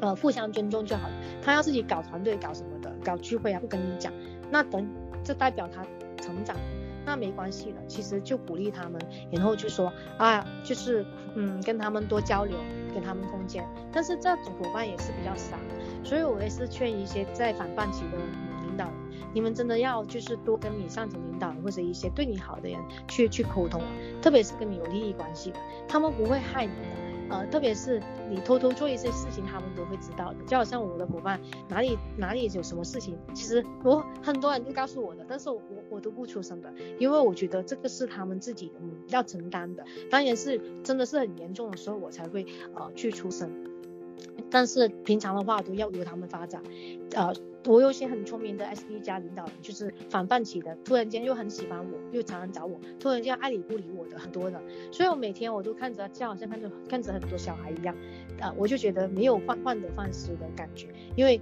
[0.00, 1.14] 呃，互相尊重就好了。
[1.42, 4.12] 他要自己搞团队搞什么的，搞聚会啊，不跟你讲，
[4.50, 4.88] 那等
[5.24, 5.84] 这代表他
[6.22, 6.56] 成长。
[7.04, 9.00] 那没关系的，其实就鼓励他们，
[9.32, 12.56] 然后就说啊，就是嗯，跟他们多交流，
[12.94, 13.66] 给他们空间。
[13.92, 15.56] 但是这种伙伴也是比较少，
[16.04, 18.16] 所以我也是劝一些在反叛期的
[18.66, 18.88] 领导，
[19.32, 23.82] 你们真的要就是多跟你上层领导或者一些对你好的人去去沟通，
[24.22, 25.58] 特别是跟你有利益关系的，
[25.88, 27.09] 他们不会害你的。
[27.30, 30.44] 呃，特别是你偷偷做一些事情，他们都会知道的。
[30.46, 39.84] 就好像我的伙伴哪里哪里有什么事情，其实我很多人都告诉我的，但是我我都不出声的，因为我觉得这个是他们自己嗯要承担的。
[40.10, 43.69] 当然是真的是很严重的时候，我才会呃去出声。
[44.50, 46.62] 但是平常的话都要由他们发展，
[47.14, 47.32] 呃。
[47.66, 54.58] 我有些很聪明的 SD 加领导人，就是反叛期的，突然间又很喜欢我，又常常找我，突然间爱理不理我的很多人，
[54.90, 57.94] 所以我每天我都看着，就好像看着看着很多小孩一样，
[58.38, 61.38] 呃，我就觉得没有患患得患失的感觉，因为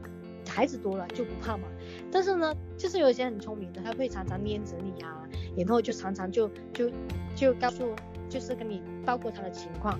[0.49, 1.69] 孩子多了就不怕嘛。
[2.11, 5.23] 但是呢，就是有一些很聪明的，他会常常黏着你啊，
[5.57, 6.91] 然后就常常就就
[7.37, 7.95] 就告诉，
[8.29, 9.97] 就是跟你报告他的情况。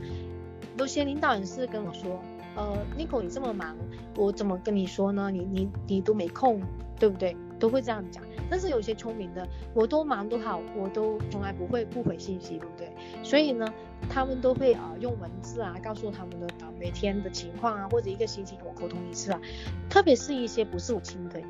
[0.79, 2.21] 有些领导人是跟我说。
[2.59, 3.77] 呃，Nico，你这么忙，
[4.17, 5.31] 我怎么跟你说呢？
[5.31, 6.61] 你你你都没空，
[6.99, 7.37] 对不对？
[7.61, 8.23] 都会这样讲。
[8.51, 12.91] 但是有些聪明的，我多忙都好，我都从来不会不回信息，对不对？
[13.23, 13.73] 所以呢，
[14.09, 19.41] 他们都会啊、呃、用文字啊告诉他们的啊每天的情况啊，或者一个星期我沟通一次啊。
[19.89, 21.41] 特别是一些不是我亲的，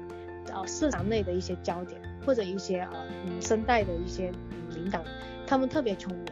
[0.53, 5.03] 呃市场内的一些焦点，或者一些呃嗯声带的一些、嗯、领导，
[5.47, 6.25] 他们特别聪明。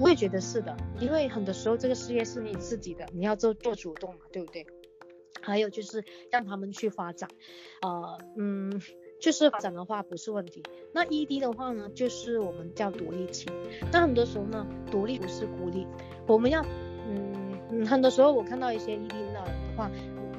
[0.00, 4.66] 我也觉得是的，因为很多时候这个事业是你自己的，你要做做主动嘛，对不对？
[5.40, 7.28] 还有就是让他们去发展，
[7.82, 8.80] 呃，嗯，
[9.20, 10.62] 就是发展的话不是问题。
[10.92, 13.46] 那 ED 的话呢，就是我们叫独立期。
[13.92, 15.86] 那很多时候呢，独立不是孤立，
[16.26, 16.62] 我们要，
[17.08, 19.44] 嗯，很多时候我看到一些 ED 的的
[19.76, 19.90] 话，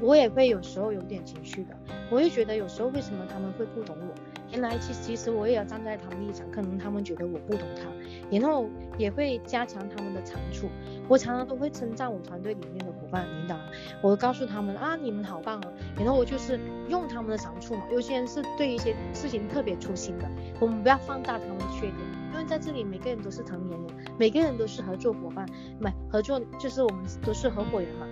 [0.01, 1.75] 我也会有时候有点情绪的，
[2.11, 4.13] 我会觉得有时候为什么他们会不懂我？
[4.51, 7.83] 原来其其实我也要站在他们立场，可能他们觉得我不懂他，
[8.31, 10.67] 然后也会加强他们的长处。
[11.07, 13.55] 我常常都会称赞我团队里面的伙伴领导，
[14.01, 17.83] 我告诉他们啊，你们好棒啊，然后我就是用他们的长处嘛。
[17.91, 21.97] 有些人是对一些事情特别粗心的，我们不要放大他们的缺点，
[22.33, 25.47] 因为在这里每个人都是成年人，每个人都是合作伙伴，
[25.79, 28.07] 买合作就是我们都是合伙人嘛。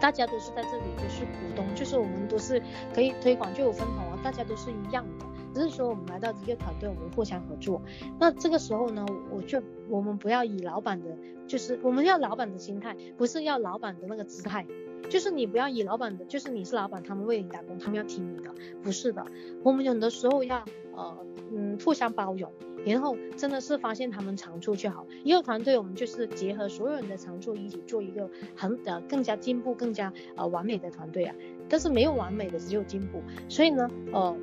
[0.00, 2.60] 大家都是在这里，都是股东，就是我们都是
[2.92, 7.80] 可以推广就有分红啊，大家都是一样的，只是说我们来到一个团队，我们互相合作。
[8.18, 14.66] 那这个时候呢，我就我们不要以老板的，就是我们要老板的心态，不是要老板的那个姿态，
[15.10, 18.50] 就是你不要以老板的，就是你是老板，他们为你打工，他们要听你的，
[18.82, 19.24] 不是的。
[19.62, 21.18] 我们有的时候要呃
[21.52, 22.50] 嗯互相包容，
[22.86, 25.06] 然后真的是发现他们长处就好。
[25.24, 31.34] 一个团队我们就是结合所有人的长处一起做一个很呃更加进步、更加呃完美的团队啊。
[31.68, 33.22] 但是没有完美的，只有进步。
[33.48, 34.36] 所以呢，呃，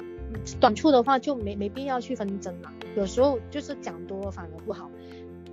[0.60, 2.72] 短处的话就没没必要去纷争了。
[2.96, 4.90] 有时候就是讲多了反而不好。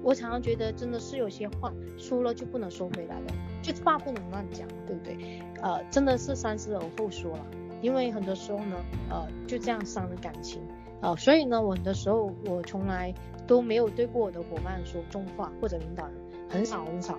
[0.03, 3.27] 我常常觉得真的是有些话说了就不能收回来了，
[3.63, 5.41] 就话不能乱讲，对不对？
[5.61, 7.47] 呃，真的是三思而后说了。
[7.83, 8.77] 因为很多时候呢，
[9.11, 10.63] 呃，就这样伤了感情。
[11.01, 13.13] 呃，所以呢，我很多时候我从来
[13.47, 16.15] 都没有对过我的伙伴说重话，或者领导人
[16.49, 17.19] 很少很少，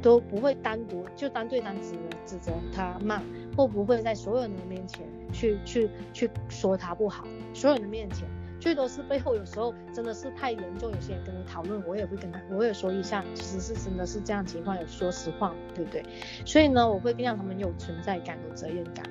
[0.00, 3.22] 都不会单独就单对单指指责他骂，
[3.56, 8.28] 或不会在所有人的面前去去去说他不好，所有人的面前，
[8.60, 16.04] 最多是背后有时候真的是太严重，有些人跟你讨论，我也会跟他，我也说一下，其实是真的是这样情况，有说实话，对不对？
[16.44, 19.04] 所以呢，我会让他们有存在感，有责任感。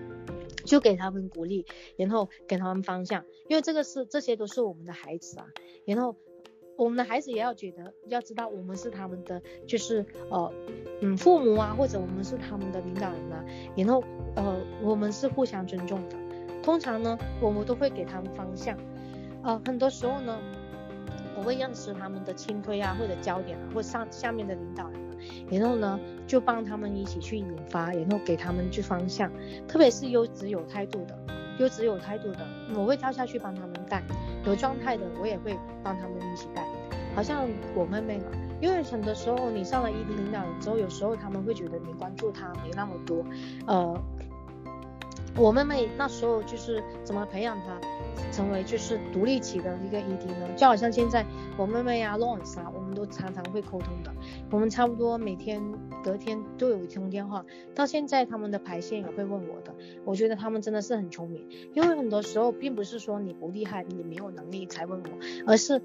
[0.63, 1.65] 就给他们鼓励，
[1.97, 5.47] 然后给他们方向，因为这个是这些都是我们的孩子啊，
[5.86, 6.15] 然后
[6.77, 10.53] 我们的孩子也要觉得要知道我们是他们的就是呃
[11.01, 13.43] 嗯父母啊，或者我们是他们的领导人啊，
[13.75, 14.03] 然后
[14.35, 16.15] 呃我们是互相尊重的。
[16.63, 18.77] 通常呢，我们都会给他们方向，
[19.43, 20.37] 呃很多时候呢，
[21.35, 25.01] 我会认识他们的亲推啊，或者焦点啊，或上下面的领导人。
[25.51, 29.31] 然后呢，就帮他们一起去引发，然后给他们去方向，
[29.67, 31.15] 特别是优质有态度的，
[31.59, 32.39] 优质有态度的，
[32.75, 33.99] 我会跳下去帮他们带；
[34.45, 36.65] 有状态的，我也会帮他们一起带。
[37.13, 38.25] 好像我妹妹嘛，
[38.59, 43.23] 因为很多时候你上了一级领导人之后，有时候他们会觉得你关注他没那么多，
[43.67, 44.01] 呃，
[45.37, 47.79] 我妹妹那时候就是怎么培养她
[48.31, 50.47] 成为就是独立起的一个 ED 呢？
[50.55, 51.25] 就好像现在
[51.57, 54.13] 我妹妹呀、啊、Lawrence 啊，我们都常常会沟通的。
[54.49, 55.61] 我们差不多每天
[56.03, 59.73] 隔天都有一通电话，到现在他们的排线也会问我的。
[60.05, 65.09] 我觉得他们真的是很聪明，因为很多时候并不是说你不厉害，你没有能力才问我，
[65.45, 65.81] 而是，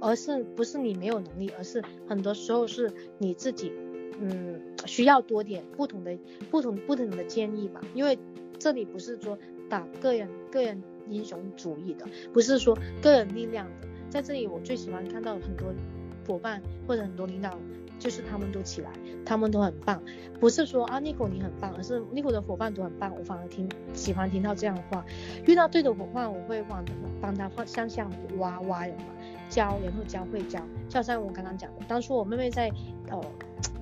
[0.00, 3.72] 而是不是你没有能力，而是很多时候是你自己，
[4.20, 6.16] 嗯，需要多点不同的、
[6.50, 7.80] 不同不同的建议吧。
[7.94, 8.18] 因为
[8.62, 9.36] 这里不是说
[9.68, 15.74] 打个人个人英雄主义的，不是说个人力量的，在这里我最喜欢看到很多
[16.24, 17.58] 伙伴或者很多领导。
[17.98, 18.90] 就是他们都起来，
[19.24, 20.02] 他们都很棒，
[20.40, 23.14] 不是说啊，Nico 你很棒，而是 Nico 的伙伴都很棒。
[23.16, 25.04] 我反而听喜欢听到这样的话。
[25.46, 26.84] 遇到对的伙伴，我会往
[27.20, 29.04] 帮他向下挖挖人嘛，
[29.48, 30.60] 教然后教会教。
[30.88, 32.72] 就像我刚刚讲的，当初我妹妹在
[33.08, 33.20] 呃，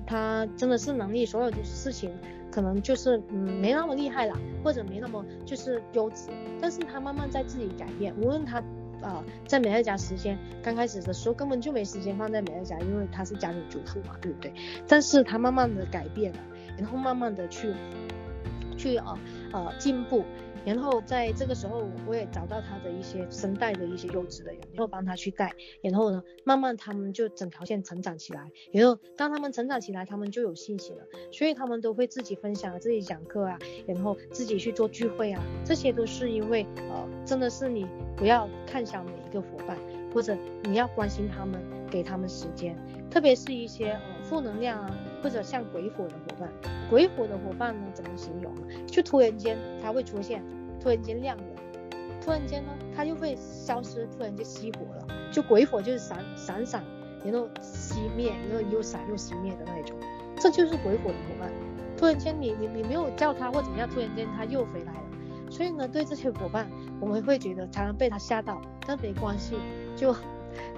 [0.05, 2.11] 她真的是能力，所有的事情
[2.51, 8.61] 可能就是嗯没那么厉害啦，或者没那么就是优质，但是他慢慢在自己改变，无论他。
[9.01, 14.53] 啊、呃，在美乐家时间刚开始的时候，根本就没时间放在美乐家，因为他是家庭主妇嘛，对不对？
[14.87, 16.39] 但是他慢慢的改变了，
[16.77, 17.73] 然后慢慢的去
[18.77, 19.17] 去啊
[19.53, 20.23] 呃进步。
[20.65, 25.53] 然后在这个时候，我也找到他的一些声带的一些优质的人，然后帮他去带。
[25.81, 28.51] 然后呢，慢慢他们就整条线成长起来。
[28.71, 35.43] 然后当他们成长起来，他们就有信心了，所以他们都会自己分享、自己讲课啊，然后自己去做聚会啊。
[35.65, 39.77] 这些都是因为呃，真的是你不要看小每一个伙伴，
[40.13, 42.77] 或者你要关心他们，给他们时间。
[43.11, 44.89] 特别是一些呃负能量啊，
[45.21, 46.49] 或者像鬼火的伙伴，
[46.89, 48.55] 鬼火的伙伴呢，怎么形容？
[48.87, 50.41] 就突然间他会出现，
[50.79, 51.43] 突然间亮了，
[52.23, 55.05] 突然间呢他就会消失，突然就熄火了。
[55.29, 56.81] 就鬼火就是闪闪闪，
[57.25, 59.97] 然后熄灭，然后又闪又熄灭的那一种，
[60.39, 61.51] 这就是鬼火的伙伴。
[61.97, 64.99] 突然间你你你没有叫他或怎么样，突然间他又回来了。
[65.49, 66.65] 所以呢，对这些伙伴，
[67.01, 69.55] 我们会觉得常常被他吓到，但没关系，
[69.97, 70.15] 就。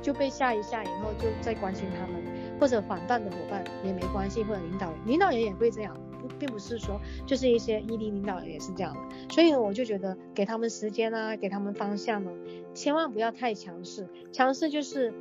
[0.02, 2.22] 就被吓一吓，然后就再关心他们，
[2.60, 12.32] 或者反叛的伙伴也没关系，或者领导人，领导人也会这样，不并不是说就是一些 ED 领导人也是这样的，所以，我就觉得给他们时间啊，给他们方向呢，
[12.74, 15.14] 千万不要太强势，强势就是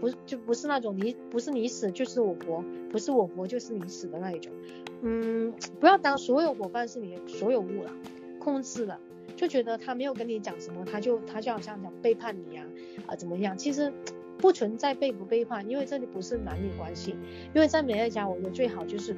[0.00, 4.52] 不就不是那种你不是你死就是我活，不是我活就是你死的那一种，
[5.02, 7.90] 嗯，不要当所有伙伴是你的所有物了，
[8.38, 8.98] 控制了。
[9.36, 12.64] 就觉得他没有跟你讲什么，他就他就好像讲背叛你啊
[13.06, 13.56] 啊怎么样？
[13.56, 13.92] 其实
[14.38, 17.14] 不存在背不背叛，因为这里不是男女关系。
[17.54, 19.14] 因为在美乐家，我觉得最好就是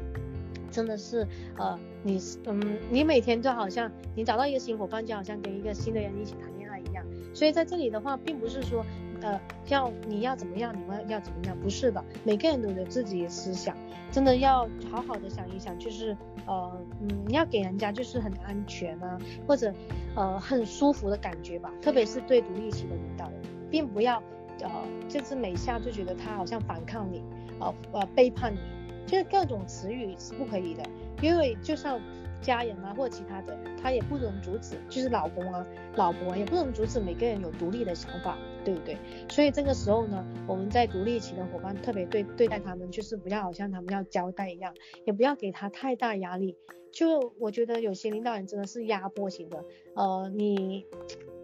[0.71, 1.27] 真的是
[1.57, 7.05] 呃你嗯你每天就好像你找到一个新伙伴，就好像跟一个新的人一起谈恋爱一样。
[7.33, 8.85] 所以在这里的话，并不是说
[9.23, 13.77] 呃要你要怎么样，你们要怎么样，不是的，每个人都有自己的思想，
[14.11, 16.17] 真的要好好的想一想，就是。
[16.47, 19.71] 呃，嗯，你要给人家就是很安全啊，或者
[20.17, 23.39] 呃很舒服的感觉吧，特别是对独立期的领导人，
[23.71, 24.17] 并不要
[24.63, 24.71] 呃
[25.11, 27.23] 就是每下就觉得他好像反抗你，
[27.61, 28.59] 呃呃背叛你，
[29.05, 30.83] 就是各种词语是不可以的，
[31.21, 32.01] 因为就像
[32.41, 38.97] 家人啊或者其他的，他也不能阻止，就是老公啊、老婆，也不能阻止每个人有独立的想法，对不对？
[39.29, 44.75] 所以这个时候呢，我们在独立期的伙伴特别对对待他们，就是不要好像他们要交代一样，
[45.05, 46.57] 也不要给他太大压力。
[46.91, 49.65] 就我觉得有些领导人真的是压迫型的，
[49.95, 50.87] 呃，你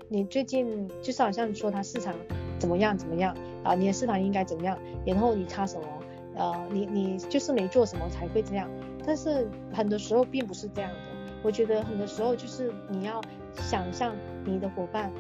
[0.09, 2.14] 你最近就是好像说他市场
[2.59, 5.86] 怎么样怎么样啊、你的市场应该怎么样，然后你差什么？
[6.36, 8.68] 呃，你你就是没做什么才会这样，
[9.07, 10.96] 但是很多时候并不是这样的。
[11.42, 13.20] 我觉得很多时候就是你要
[13.55, 15.12] 想象你的伙伴，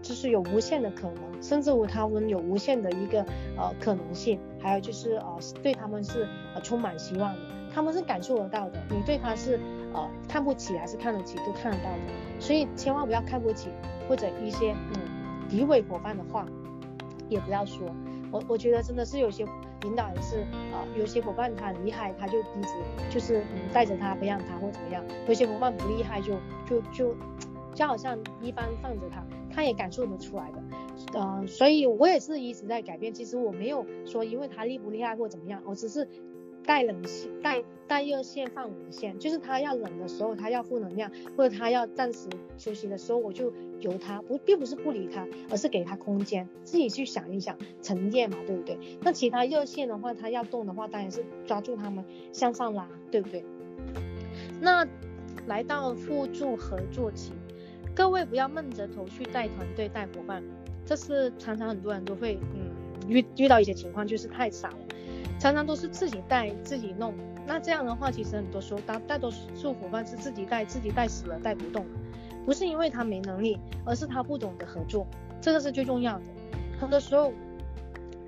[0.00, 3.20] 就是有无限的可能，甚至乎他们有无限的一个
[3.56, 7.40] 呃可能性，还有就是呃对他们是呃充满希望的，
[7.74, 8.80] 他们是感受得到的。
[8.90, 9.58] 你对他是
[9.92, 11.98] 呃看不起还是看得起都看得到的，
[12.38, 13.70] 所以千万不要看不起
[14.08, 16.46] 或者一些嗯诋毁伙伴的话，
[17.28, 17.88] 也不要说。
[18.30, 19.44] 我我觉得真的是有些。
[19.84, 20.40] 引导也是
[20.72, 22.68] 啊、呃，有些伙伴他很厉害，他就一直
[23.10, 26.34] 就是嗯带着他培养他或怎么样；有些伙伴不厉害就，
[26.68, 27.16] 就就就
[27.74, 30.62] 就好像一般放着他，他也感受得出来的。
[31.18, 33.12] 呃，所以我也是一直在改变。
[33.12, 36.06] 其实我没有说因为他厉不厉害或怎么样，我只是。
[36.64, 48.78] 带冷线，带带热线放冷线，就是他要冷的时候，他要负能量，或者他要暂时休息的时候，我就由他不，并不是不理他，而是给他空间，自己去想一想，沉淀嘛，对不对？
[49.00, 53.44] 那其他热线的话，他要动的话，当然是抓住他们向上拉，对不对？
[54.60, 54.86] 那
[55.46, 57.32] 来到互助合作期，
[57.94, 60.44] 各位不要闷着头去带团队带伙伴，
[60.84, 62.70] 这是常常很多人都会嗯
[63.08, 64.76] 遇遇到一些情况，就是太傻了。
[65.38, 67.14] 常常都是自己带自己弄，
[67.46, 71.86] 那这样的话，其实很多时候大大多数伙伴是自己带自己带死了带不动，
[72.44, 75.06] 不是因为他没能力，而是他不懂得合作，
[75.40, 76.24] 这个是最重要的。
[76.78, 77.32] 很多时候，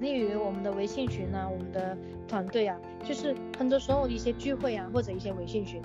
[0.01, 5.81] 例如我们的微信群啊，我们的团队啊，就是很多时候一些聚会啊，或者一些微信群，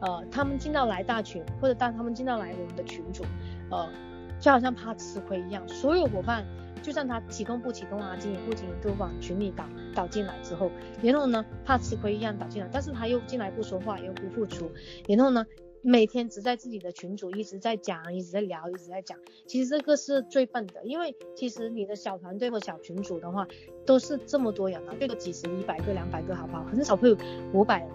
[0.00, 3.24] 呃，他们进到来大群，或者当他们进到来我们的群组，
[3.70, 3.88] 呃，
[4.42, 6.44] 就好像怕吃亏一样，所有伙伴。
[6.82, 9.64] 就算他启动不启动啊，经营不经营，都往群里导
[9.94, 10.68] 导进来之后，
[11.00, 14.68] 然后呢，怕吃亏一样导进来，但是他又进来不说话，又不付出，
[15.06, 15.46] 然后呢，
[15.80, 19.16] 每天只在自己的群组一直在讲，一直在聊，一直在讲。
[19.46, 23.46] 其实这个是最笨的，因为其实你的小团队或小群组的话，
[23.86, 26.64] 都是这么多人啊，这个几十、一百个、两百个，好不好？
[26.64, 27.16] 很少会有
[27.52, 27.88] 五百人。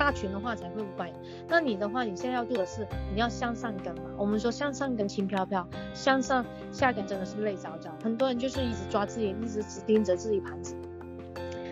[0.00, 1.12] 大群的话才会五百，
[1.46, 4.04] 那你的话，你现在要做的是你要向上跟嘛。
[4.16, 6.42] 我们说向上跟轻飘飘，向上
[6.72, 7.90] 下跟真的是累糟糟。
[8.02, 10.74] 很多人就是一直抓自己，一直只盯着自己盘子。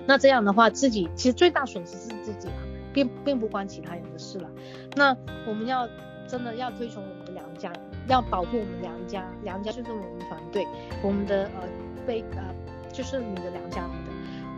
[0.07, 2.61] 那这样的话，自己其实最大损失是自己啊，
[2.93, 4.51] 并并不关其他人的事了。
[4.95, 5.17] 那
[5.47, 5.89] 我们要
[6.29, 7.73] 真的要推崇我们的良家，
[8.09, 10.67] 要保护我们良家，良家就是我们团队，
[11.03, 11.67] 我们的呃
[12.07, 12.45] 被呃
[12.93, 13.89] 就是你的良家。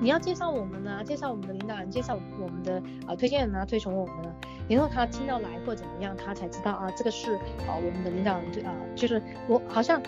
[0.01, 4.35] 你要介绍我们呢、介绍我们的领导人，介绍我们的呃推荐人啊，推崇我们，
[4.67, 10.03] 然后他听到来或怎么样，他才知道啊，这个是啊我们的领导人对啊，就是我好像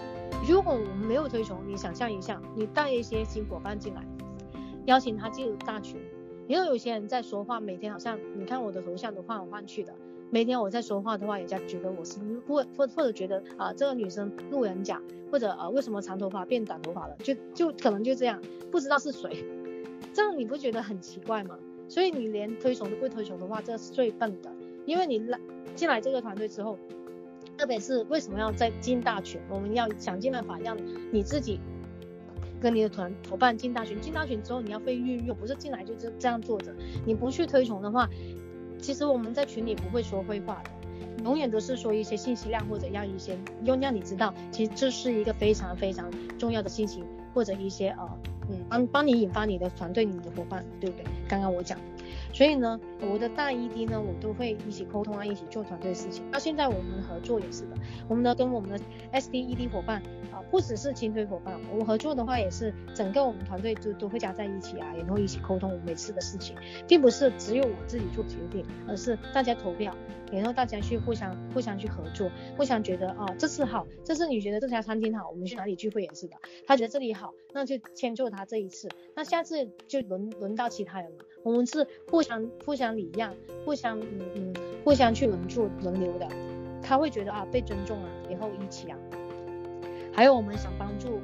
[0.48, 4.02] 如果我们没有推崇，你想象一下，你带一些新伙伴进来，
[4.86, 6.00] 邀请他进入大群，
[6.48, 9.92] 因为有些人在说话，每天好像你看我的头像都换来换去的，
[10.30, 12.18] 每天我在说话的话，人家觉得我是
[12.48, 14.98] 或或或者觉得啊这个女生路人甲，
[15.30, 18.40] 或者啊为什么长头发变短头发了，就就可能就这样，
[18.70, 19.44] 不知道是谁。
[20.12, 21.58] 这样你不觉得很奇怪吗？
[21.88, 24.50] 所以你连推崇都不推崇的话，这是最笨的。
[24.86, 25.38] 因为你来
[25.74, 26.78] 进来这个团队之后，
[27.58, 29.40] 特别是为什么要再进大群？
[29.48, 30.76] 我们要想尽办法让
[31.12, 31.60] 你自己
[32.60, 34.00] 跟你的团伙伴进大群。
[34.00, 36.74] 进大群之后，你要会运用，不是进来就这这样坐着。
[37.04, 38.08] 你不去推崇的话，
[38.80, 47.04] 其实我们在群里不会说废话的，永远都是说一些信息量或者让一些用让你知道，其实这是一个非常非常重要的信息
[47.34, 48.18] 或者一些呃。
[48.68, 51.04] 帮帮你引发你的团队、你的伙伴，对不对？
[51.28, 51.78] 刚刚我讲，
[52.32, 56.24] 所以呢，我的大 ED 呢，我都会一起沟通啊，一起做团队事情。
[56.30, 57.76] 那现在我们合作也是的，
[58.08, 58.78] 我们呢跟我们的
[59.12, 60.02] SDED 伙伴
[60.32, 66.56] 啊，不只是轻推伙伴，我们合作的话也是整个我们团队都都会加在一起啊，然后一起沟通我们每次的事情，
[66.88, 69.94] 并不是只有我自己做决定，而是大家投票，
[70.30, 76.36] 然后大家去互相互相去合作，互相觉得啊，这次好，这次你觉得这家餐厅好，我们去哪里聚会也是的，
[76.66, 81.24] 他觉得这里好，那就迁就他这一次，那下次就轮轮到其他人了。
[81.42, 83.34] 我们是互相互相礼让，
[83.64, 86.28] 互相嗯嗯互相去轮住轮流的，
[86.82, 88.98] 他会觉得啊被尊重啊，以后一起啊。
[90.12, 91.20] 还有我们想帮助，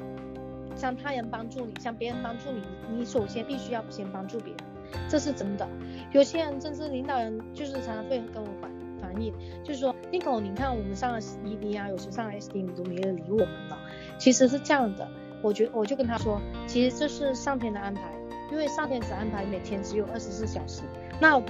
[0.75, 2.63] 像他人帮助你，像别人帮助你，
[2.97, 5.69] 你首先必须要先帮助别人，这是真的。
[6.13, 13.79] 有些人甚至领导人就是常常会跟我反反映，就是说宁可你看我们上了 ED 啊，有时上了 SD 你都没人理我们了。
[14.19, 15.07] 其实是这样的。
[15.43, 18.18] 我觉我就跟他说，其实这是上天的安排，
[18.51, 20.83] 因为上天只安排每天只有二十四小时，
[21.21, 21.41] 那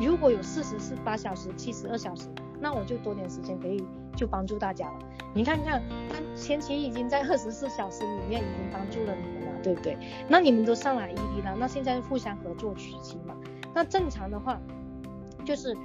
[0.00, 2.28] 如果有四十四八小时、七十二小时，
[2.60, 3.84] 那我就多点时间可以
[4.16, 4.98] 就帮助大家了。
[5.34, 9.98] 你看看，他前期已经在二十四小时里面已经帮助了你们了，对不对？
[10.28, 13.36] 那你们都上来 ED 了，那现在互相合作取经嘛。
[13.74, 14.58] 那正常的话，
[15.44, 15.76] 就是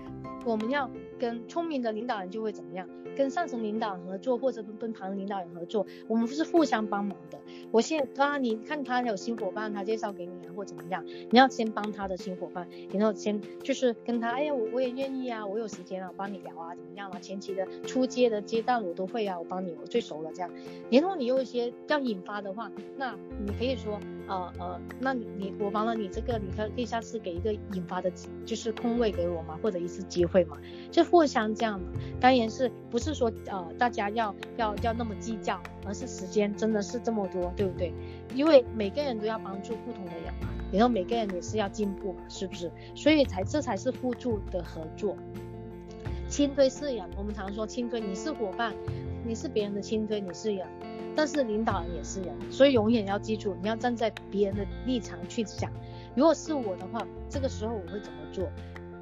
[0.46, 0.90] 我们要
[1.22, 2.90] 跟聪明的领导人就会怎么样？
[3.16, 7.38] 跟上层领导人合作，或者跟跟旁领导人合作，我们是互相帮忙的。
[7.70, 17.20] 我现在啊，你看他有新伙伴，他介绍给你啊，或怎么样，你要先帮他的新伙伴，然后先就是跟他，哎呀，我我也愿意啊，我有时间啊，我帮你聊啊，怎么样啊？
[17.20, 20.50] 前期的初阶的阶段我都会啊，我帮你，我最熟了这样。
[20.90, 23.16] 然后你有一些要引发的话，那
[23.46, 24.00] 你可以说，
[24.32, 28.10] 呃呃，那你你我帮了你这个，你可以下次给一个引发的，
[28.46, 30.58] 就是空位给我嘛，或者一次机会嘛，
[30.90, 31.88] 就互相这样嘛。
[32.20, 37.52] 当然是不是说呃大家要要要那么计较，而是时间真的是这么多。
[37.58, 37.94] 对不对？
[38.34, 42.72] 因为每个人都要帮助不同的人嘛，然后每个人也是要进步嘛，是不是？
[42.96, 45.18] 所以才这才是互助的合作。
[46.30, 48.74] 亲推是人，我们常说亲推，你是伙伴，
[49.26, 50.66] 你是别人的亲推，你是人，
[51.16, 55.72] 但是领导人也是人，所以永远要记住，你要站在别人的立场去想。
[56.16, 58.50] 如果是我的话，这个时候我会怎么做？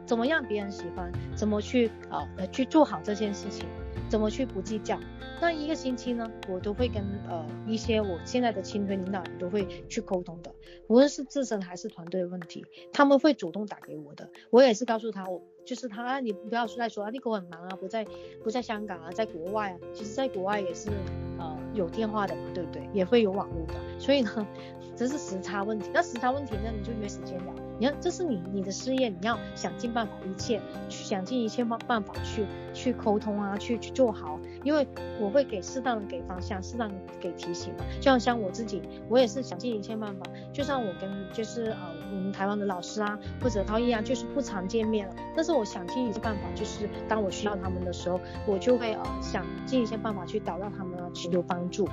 [0.05, 1.11] 怎么让别人喜欢？
[1.35, 3.67] 怎么去呃去做好这件事情？
[4.09, 4.99] 怎么去不计较？
[5.39, 10.51] 那一个星期呢，我都会跟呃一些我现在的亲推领导人都会去沟通的，
[10.87, 18.03] 无论是自身还是团队的问题，他们会主动打给我的，我也是告诉他，我就是他，你不要再说啊，你哥很忙啊，不在
[18.43, 20.89] 不在香港啊，在国外啊，其实在国外也是
[21.37, 22.81] 呃有电话的嘛，对不对？
[22.91, 24.47] 也会有网络的，所以呢，
[24.97, 27.53] 这是时差问题，那时差问题呢，你就约时间聊。
[27.79, 34.37] 你要，这是你你的事业，你要想尽办法，一切去想尽一切办办法去去沟通啊，去去做好。
[34.63, 34.85] 因为
[35.19, 37.85] 我会给适当的给方向，适当的给提醒嘛。
[37.99, 40.25] 就像像我自己，我也是想尽一切办法。
[40.51, 41.77] 就像我跟就是呃
[42.11, 51.87] 我们台湾的老师啊，或者陶艺啊，就是不常见面了，但是我想尽一切办法，就是当我需要他们的时候，我就会呃想尽一切办法去找到他们啊，去求帮助。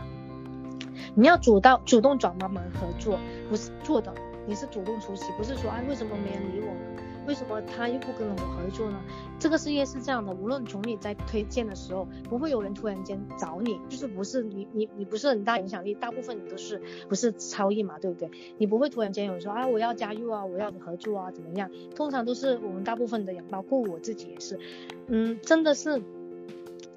[1.15, 3.19] 你要主到主动找妈妈合作，
[3.49, 4.13] 不是做的。
[4.49, 7.03] 你是主动出击，不是说哎为什么没人理我呢？
[7.27, 9.01] 为什么他又不跟我合作呢？
[9.41, 18.31] 这个事业是这样的，无论从你在推荐的时候，不会有人突然间找你，就是不是你你你不是很大影响力，大部分你都是不是超亿嘛，对不对？
[18.59, 21.69] 你不会突然间有人说啊我要加入啊，我要合作啊，怎么样？
[21.97, 24.61] 通常都是我们大部分的人，包括我自己也是，
[25.09, 26.01] 嗯，真的是。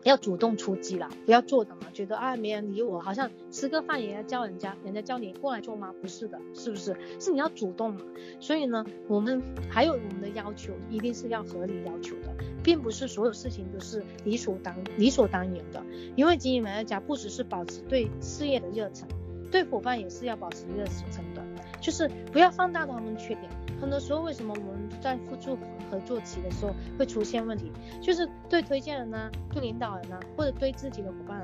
[0.10, 5.94] 要主动出击啦，不要坐等嘛，觉得啊没人理我，好像吃个饭也要叫人家，人家叫你过来做吗？
[6.02, 6.98] 不是的，是不是？
[7.20, 8.02] 是你要主动嘛。
[8.40, 12.34] 所以呢，我们还有我们的要求，一定是要合理要求的，
[12.64, 15.84] 并不是所有事情都是理所当理所当然的。
[16.16, 19.08] 因为经营美乐家不只是保持对事业的热忱，
[19.52, 21.44] 对伙伴也是要保持热忱的，
[21.80, 23.50] 就是不要放大他们缺点。
[23.80, 25.58] 很多时候，为什么我们在互助
[25.90, 27.72] 合作期的时候会出现问题？
[28.02, 31.42] 就是对推荐人呢，对领导人呢，或者对自己的伙伴，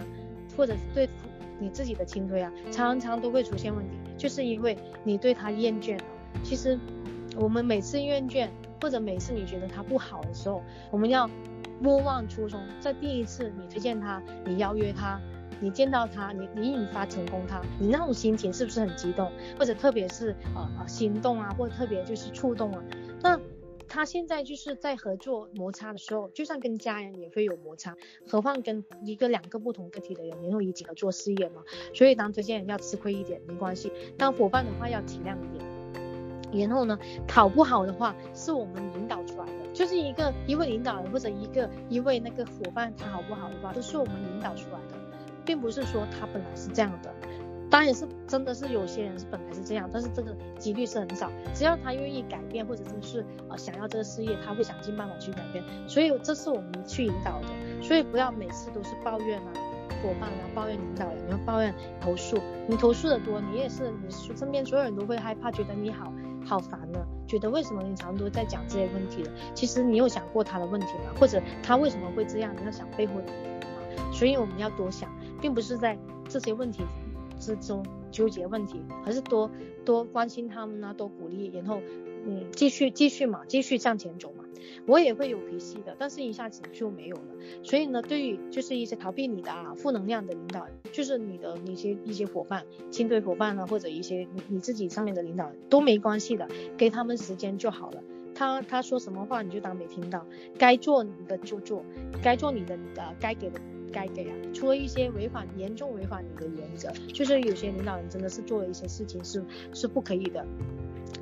[0.58, 1.10] 或者对
[1.60, 6.04] 你自己的亲推啊，常常都会出现问题，就是因为你对他厌倦了。
[6.44, 6.78] 其实
[7.38, 8.50] 我们每次厌倦，
[8.82, 10.62] 或者每次你觉得他不好的时候，
[10.92, 11.30] 我们要
[11.80, 15.20] 莫忘初衷，在第一次你推荐他，你邀约他。
[15.60, 19.32] 你见到他，你你引发成功他，你那种心情是不是很激动？
[19.58, 22.84] 或者特别是呃呃心动啊，或者特别就是触动啊？
[23.22, 23.40] 那
[23.88, 27.96] 他现在就是在合作摩擦的时候，就算跟家人也会有摩擦，
[28.28, 31.62] 何况跟一个两个不同个体的人，然后一起合作事业嘛。
[31.94, 35.66] 所以当推荐人要吃亏一点没关系，当伙伴的话要体谅一点。
[36.52, 36.98] 然后呢，
[37.28, 45.05] 考不好的话是我们引导出来的，就是一个一位领导人或者一个一位那个伙伴他好不好的话，都是我们引导出来的。
[45.46, 47.14] 并不是说他本来是这样的，
[47.70, 51.32] 当然是真的是有些人是本来是这样，但是这个几率是很少。
[51.54, 55.64] 只要他愿意改变，或者就是呃想要这个事业，他会想尽办法去改变。
[55.88, 57.48] 所以这是我们去引导的。
[57.82, 59.54] 所以不要每次都是抱怨啊，
[60.02, 62.38] 伙伴啊，抱怨领导人，然后抱怨投诉。
[62.68, 66.12] 你投诉的多，你也是你身边所有人都会害怕，觉得你好
[66.46, 69.32] 好烦呢，觉得为什么你常常都在讲这些问题的？
[69.54, 71.14] 其实你有想过他的问题吗？
[71.20, 72.56] 或者他为什么会这样？
[72.58, 74.12] 你要想背后的原因吗？
[74.14, 75.10] 所以我们要多想。
[75.46, 75.96] 并不是在
[76.28, 76.82] 这些问题
[77.40, 79.52] 之中纠结问题，而是多
[79.86, 81.84] 多关心他们啊，多鼓励，然后
[82.26, 84.44] 嗯，继续继续嘛，继续向前走嘛。
[84.88, 87.36] 我也会有脾气的，但是一下子就没有了。
[87.62, 98.02] 所以呢，对于就是一些逃避你的啊负能量的领导，就是你的那些一些伙伴、亲队伙伴啊，或者一些你你自己上面的领导都没关系的，给他们时间就好了。
[98.34, 100.26] 他他说什么话你就当没听到，
[100.58, 101.86] 该做你的就做，
[102.24, 103.62] 该做你的呃该给的。
[103.96, 109.42] 该给啊，除了一些违反严重违反你的原则，就是有些领导人真的是做了一些事情是
[109.74, 110.46] 是不可以的，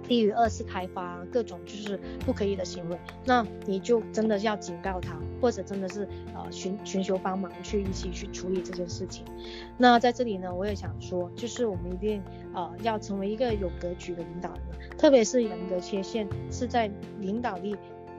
[0.07, 9.23] 低于二次开发，各种就是不可以的行为，那你就真的要警告他，或者真的是呃寻寻求帮忙去一起去处理这件事情。
[9.77, 12.23] 那在这里呢，我也想说，就是我们一定
[12.55, 17.75] 呃要成为一个有格局的领导人，特别是人格缺陷是在领导力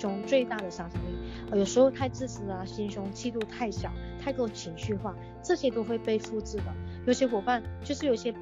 [0.06, 1.58] 中最大的杀伤力。
[1.58, 3.90] 有时候太自私啊，心胸气度太小，
[4.20, 6.64] 太过情绪化，这些都会被复制的。
[7.06, 8.34] 有些伙伴就是有些。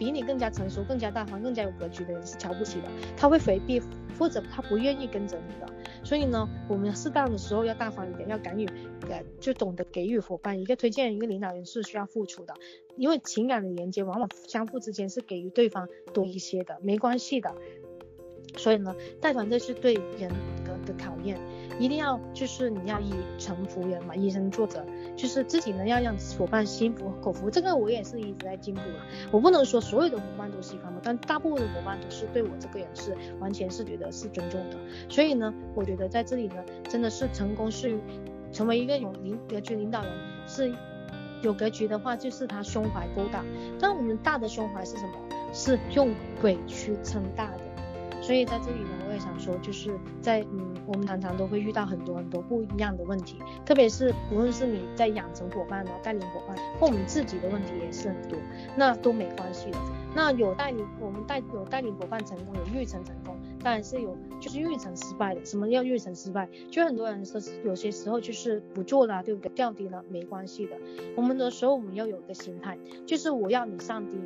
[0.00, 3.78] 比你更加成熟、更加大方、更加有格局的人是瞧不起的，他会回避
[4.18, 5.70] 或者他不愿意跟着你的。
[6.02, 8.66] 所以呢，我们适当的时候要大方一点，要敢于
[9.10, 12.54] 呃，就懂得给予伙伴一个推荐、一个领导人是需要付出的，
[12.96, 17.54] 因为情感的连接往往相互之间是给予对方多一些的，没关系的。
[18.56, 20.32] 所以呢，带团队是对人
[20.90, 21.38] 的考验。
[21.78, 24.84] 一定要就是你要以诚服人嘛，以身作则，
[25.16, 27.50] 就是自己呢要让伙伴心服口服。
[27.50, 28.94] 这个我也是一直在进步的。
[29.30, 34.76] 我不能说所有的伙伴都喜欢我，但大部分的伙伴都是对我这个人是完全是觉得是尊重的。
[35.08, 36.56] 所以呢，我觉得在这里呢，
[36.88, 37.98] 真的是成功是
[38.52, 40.12] 成为一个有领格局领导人，
[40.46, 40.72] 是
[41.42, 43.42] 有格局的话，就是他胸怀够大。
[43.78, 45.12] 但我们大的胸怀是什么？
[45.52, 47.69] 是用鬼去撑大的。
[48.30, 49.90] 所以在这里呢，我也想说，就是
[50.22, 58.38] 在嗯，我们常常都会遇到很多很多不一样的问题，特别是无论是你在养成伙伴呢、带领伙伴，或我们自己的问题也是很多，
[58.76, 59.78] 那都没关系的。
[60.14, 65.44] 那有带领我们带有带领伙伴成功，有育成成功，当然是有就是育成失败的。
[65.44, 66.48] 什么叫育成失败？
[66.70, 69.50] 就很多人说有些时候就是不做了，对不对？
[69.56, 70.76] 掉低了没关系的。
[71.16, 74.16] 我们的时候我们要有一个心态，就是我要你上低。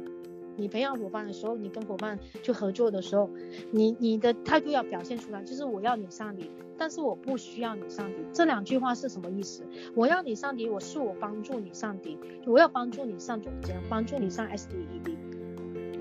[0.56, 3.30] 你培养伙伴的时候，你跟伙伴去合作的时候，
[3.70, 8.18] 你你的态度要表现出来，就是我要你上敌，但是我不需要你上敌。
[8.32, 9.64] 这两句话是什么意思？
[9.94, 15.16] 我要你上敌，我是我帮助你上敌，我要帮助你上总监，帮助你上 SDED，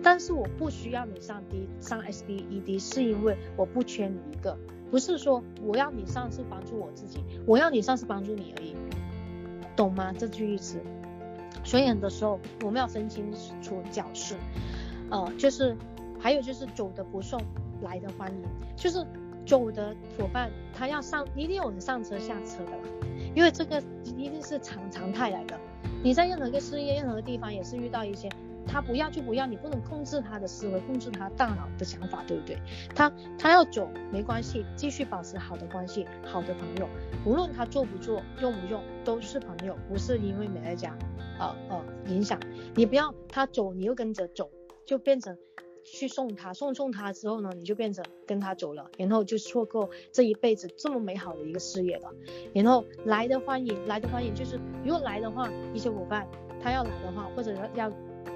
[0.04, 4.58] 但是我不需要你上 D 上 SDED，是因为我不缺你一个，
[4.91, 8.76] 不是说我要你上是帮助我自己，我要你上是帮助你而已，
[9.76, 10.14] 懂吗？
[10.18, 10.78] 这句意思。
[11.74, 14.36] 所以很多时候我们要分清楚角色，
[15.09, 15.76] 呃，就是
[16.19, 17.41] 还有就是走的不送，
[17.82, 18.43] 来的欢迎，
[18.76, 19.03] 就是
[19.43, 22.84] 走的伙伴他要上，一定有人上车下车的啦，
[23.34, 25.59] 因为这个一定是常常态来的。
[26.03, 28.30] 你在任何一个事业、任何地方也是遇到一些。
[28.66, 32.57] 他不要就不要，你不能控制他的思维，控制他大脑的想法，对不对？
[32.95, 36.88] 他他要走没关系，继续保持好的关系，好的朋友，
[37.26, 40.97] 无论他做不做，用不用，都是朋友，不是因为美乐家，
[41.39, 42.39] 呃呃影响。
[42.76, 44.49] 你不要他走，你又跟着走，
[44.86, 45.38] 就变成
[45.84, 52.11] 去送他，送送他之后呢，你就变成跟他走了，然后就错过这一辈子这么美好的一个事业了。
[52.53, 56.28] 然后来的欢迎，来的欢迎就是如果来的话，一些伙伴
[56.61, 57.91] 他要来的话，或者要。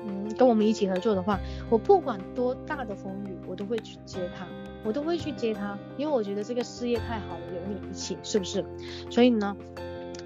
[0.06, 4.48] 嗯，跟我们一起合作的话，我不管多大的风雨，我都会去接他，
[4.84, 8.64] 我都会去接他，因为我觉得这个事业太好了，有你一起，是不是？
[9.10, 9.56] 所以呢，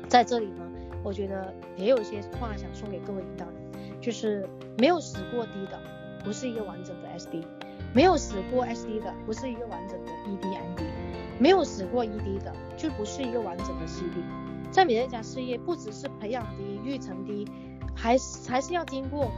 [0.07, 0.64] 在这里呢，
[1.03, 4.47] 我觉得也有一些话想送给各位领导人，就是
[4.78, 5.80] 没有死过低的，
[6.24, 7.43] 不是一个完整的 SD；
[7.93, 10.84] 没有死过 SD 的，不是一个完整的 EDMD；
[11.39, 14.22] 没有死过 ED 的，就不是一个完整的 CD。
[14.70, 17.45] 在美乐家事业，不只是培养低、育成低，
[17.96, 18.18] 还
[18.48, 19.32] 还是要经过。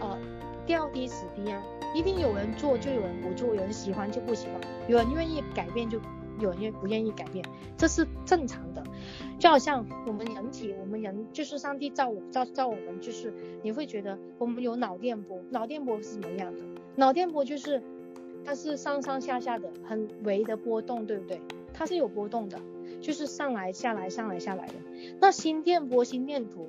[0.00, 0.18] 呃，
[0.66, 1.62] 调低死低啊，
[1.94, 6.00] 一定有人做就有人不做，有人喜欢就不喜欢，有人愿意改变就
[6.40, 7.44] 有人愿不愿意改变，
[7.76, 8.82] 这是正常的。
[9.38, 13.32] 就好像我们人体，我们人就是上帝造我造造我们，就是
[13.62, 16.60] 你会觉得我们有脑电波，脑电波是什么样的？
[16.96, 17.82] 脑电波就是
[18.44, 21.40] 它是上上下下的很微的波动，对不对？
[21.72, 22.58] 它是有波动的，
[23.00, 24.74] 就是上来下来上来下来的。
[25.20, 26.68] 那心电波、心电图。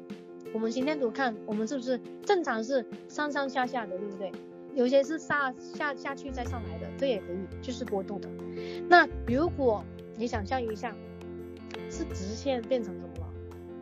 [0.56, 4.32] 我们心电图看，我们是不是正常是上上下下的，对不对？
[4.74, 8.30] 有些是下下下去再上来的，这也可以，就是波动的。
[8.88, 9.84] 那如果
[10.16, 10.95] 你想象一下，
[11.91, 13.28] 是直线变成什么了？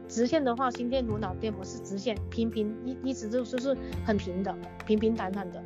[0.07, 5.63] 直线的话，心电图、脑电波是直线，平平一一直就是是很平的，平平坦坦的，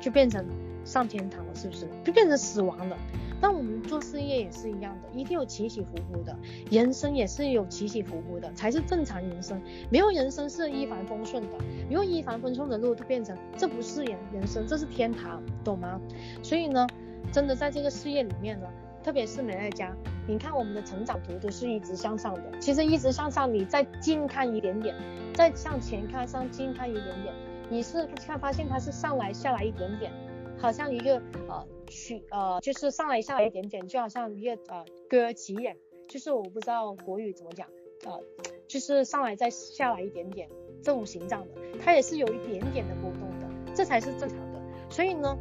[0.00, 0.46] 就变成
[0.84, 1.88] 上天堂了，是不是？
[2.04, 2.96] 就变成死亡了。
[3.40, 6.36] 那我们做事业也是一样的，一定有起起伏伏的，
[6.70, 9.60] 人生也是有起起伏伏的，才是正常人生。
[9.90, 11.48] 没有人生是一帆风顺的，
[11.88, 16.00] 如果一帆风顺的路就变成这不是人人生，这是天堂，懂吗？
[16.42, 16.86] 所以呢，
[17.32, 18.66] 真的在这个事业里面呢，
[19.02, 19.96] 特别是美乐家，
[20.28, 22.42] 你看我们的成长图都是一直向上的。
[22.58, 24.94] 其实一直向上，你再近看一点点，
[25.34, 27.34] 再向前看，上近看一点点，
[27.70, 30.12] 你是看发现它是上来下来一点点，
[30.60, 31.66] 好像一个呃。
[31.92, 37.66] 去呃，就是上来下来一点点，就好像一个呃歌起眼，就是我不知道国语怎么讲，
[38.04, 38.20] 呃，
[38.68, 40.48] 就是上来再下来一点点
[40.84, 44.60] 这种形状的，它也是有一点点的波动的，这才是正常的。
[44.88, 45.36] 所以呢，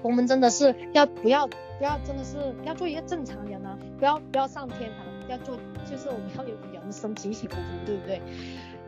[0.00, 5.54] 我们真的是要不要不要真的是要做一个正常人啊，不要不要上天堂，要做
[5.84, 8.22] 就是我们要有人生起起伏伏，对不对？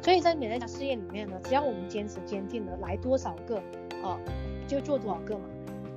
[0.00, 3.62] 所以在美乐家事业里面呢，只要我们坚持坚定的来多少个，
[4.04, 4.18] 啊，
[4.68, 5.44] 就做多少个嘛，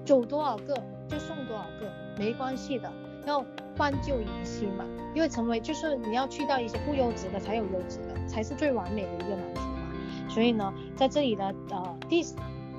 [0.06, 0.76] 走多少个
[1.08, 2.92] 就送多少个，没关系的，
[3.26, 3.44] 要
[3.78, 10.30] 换旧迎新嘛，因为成为就是你要去到一些不优质的才有优质的，才是最完美的一个蓝图嘛。
[10.30, 12.26] 所以呢，在这里呢呃第。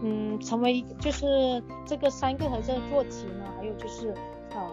[0.01, 4.15] 嗯，成为就是这个三个合作做期呢，还有就是
[4.55, 4.65] 呃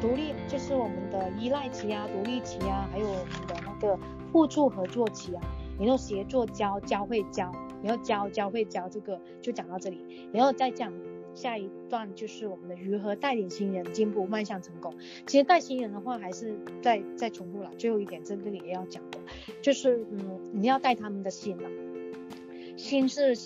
[0.00, 3.98] 独立，就是我们的依赖期啊、独立期啊，还有我们的那个
[4.32, 5.42] 互助合作期啊，
[5.78, 7.52] 然后协作交交会交，
[7.82, 10.92] 然后教教会教这个就讲到这里，然后再讲
[11.34, 14.94] 下一段就是我们的如何带领新人进步迈向成功。
[15.26, 19.18] 其实带新人的话还是再再重复了，最后一点这个也要讲的，
[19.62, 21.68] 就是嗯你要带他们的心了，
[22.76, 23.36] 心是。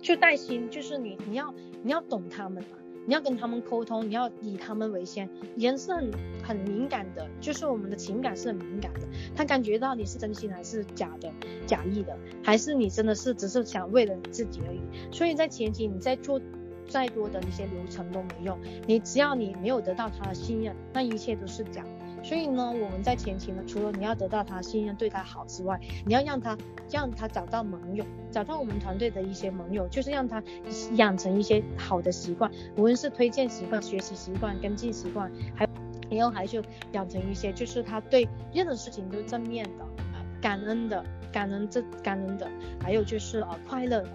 [0.00, 1.54] 就带心，就是你你要
[1.84, 5.28] 你要懂他们嘛，你要跟他们沟通，你要以他们为先。
[5.56, 6.10] 人是很
[6.42, 9.00] 很敏感的，就是我们的情感是很敏感的，
[9.34, 11.30] 他感觉到你是真心还是假的、
[11.66, 14.80] 假意的，还是你真的是只是想为了你自己而已。
[15.10, 16.40] 所以在前期你在做
[16.88, 21.84] 再多的一些流程都没用，你只要你没有得到他的信任，那一切都是假。
[22.22, 26.56] 所以呢，我们在前期呢，除了你要得到他信任，对他好之外，你要让他
[26.90, 30.42] 让他找到盟友，找到我们团队的一些盟友，就是让他
[30.94, 35.68] 养成一些好的习惯，无论是推荐习惯、学习习惯、跟进习惯，还
[36.10, 36.62] 然后还是
[36.92, 39.84] 养成一些，就是他对任何事情都正面的、
[40.40, 42.46] 感恩的、感恩这感恩的，
[42.80, 44.10] 还有就是呃快乐的，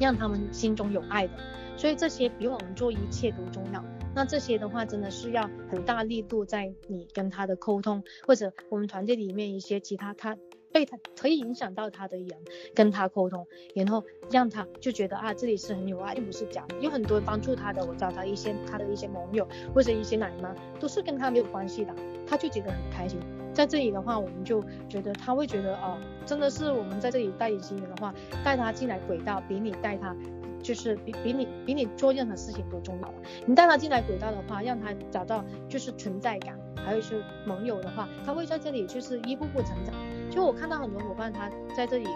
[0.00, 1.32] 让他们心中有爱的。
[1.76, 3.82] 所以这些比我们做一切都重要。
[4.14, 10.36] 那这些的话，真的是要很大力度在你跟他的沟通，或者我们团队里面一些其他他
[10.70, 12.28] 被他可以影响到他的人
[12.74, 16.78] 跟他沟通，然后让他就觉得啊，这里是很有爱，并不是假的。
[16.80, 21.94] 有很多帮助他的，我找他一些他的一些盟友或者一些奶妈，都是跟他没有关系的，
[22.26, 23.18] 他就觉得很开心。
[23.54, 30.16] 在这里的话，我们就觉得他会觉得哦，真的是我们在这里带领新人的话，带他进来轨道，比你带他。
[30.62, 33.14] 就是比比你比你做任何事情都重要了。
[33.46, 39.94] 你带他进来轨道的话，让他找到就是存在感，还有是盟友的话，他会在这里就是一步步成长。
[40.30, 42.06] 就我看到很多伙伴他在这里，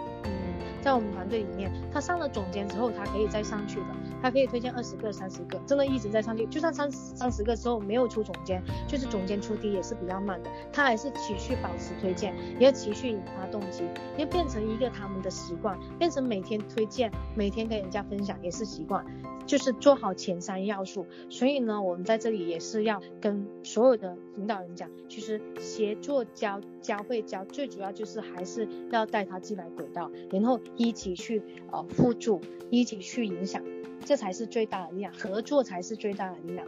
[0.87, 3.87] 在我们团队里面，他上了总监之后，他可以再上去的，
[4.23, 6.47] 他可以推荐二十个、三十个，真的一直在上去。
[6.47, 13.83] 就算三三十个之后没有出总监，就是总监出低也是比较慢的，他还是持续保持推荐，也要持续引发动机，
[14.17, 19.05] 要变成一个他们的习惯，变成每天推荐，每天跟人家分享也是习惯。
[19.47, 31.41] 就是做好前三要素，所以呢，我们在这里也是要跟所有的领导人讲，其实协作教教会教，最主要就是还是要带他进来轨道，然后一起去
[31.71, 32.41] 呃互助，
[32.71, 33.63] 一起去影响，
[34.05, 36.67] 这才是最大的力量，合作才是最大的力量。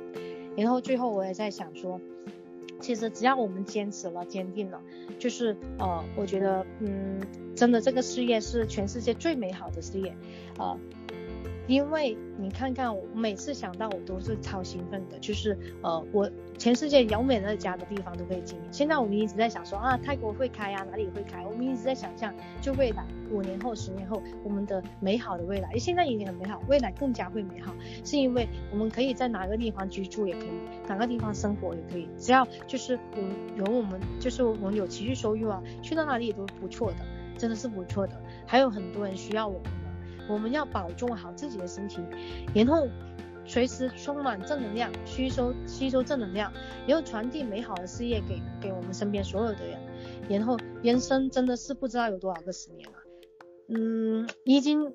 [0.57, 2.01] 然后最后我也在想说，
[2.81, 4.81] 其实只要我们坚持了，坚定了，
[5.19, 7.21] 就是呃，我觉得嗯，
[7.57, 10.17] 真的这个事业是全世界最美好的事业，
[10.59, 10.79] 呃。
[11.69, 18.65] 因为你看看我每次想到我都是超兴奋的，就是呃我全世界有美乐家的地方都可以经营。
[18.73, 30.51] 现在我们一直在想说啊泰国会开啊哪里会开，我们一直在想象就未来五年后十年后我们的美好的未来，现在已经很美好，未来更加会美好，是因为我们可以在哪个地方居住也可以，
[30.89, 36.99] 哪个地方生活也可以，只要就是我有我们就是我们有持续收入啊，去到哪里也都不错的，
[37.37, 39.88] 真的是不错的，还有很多人需要我们。
[40.29, 42.01] 我们要保重好自己的身体，
[42.55, 42.87] 然后
[43.45, 46.53] 随时充满正能量，吸收吸收正能量，
[46.87, 49.79] 然后传递美好的事业给给我们身边所有的人。
[50.29, 52.99] 然后人生真的是不知道有多少个十年了，
[53.69, 54.95] 嗯，已经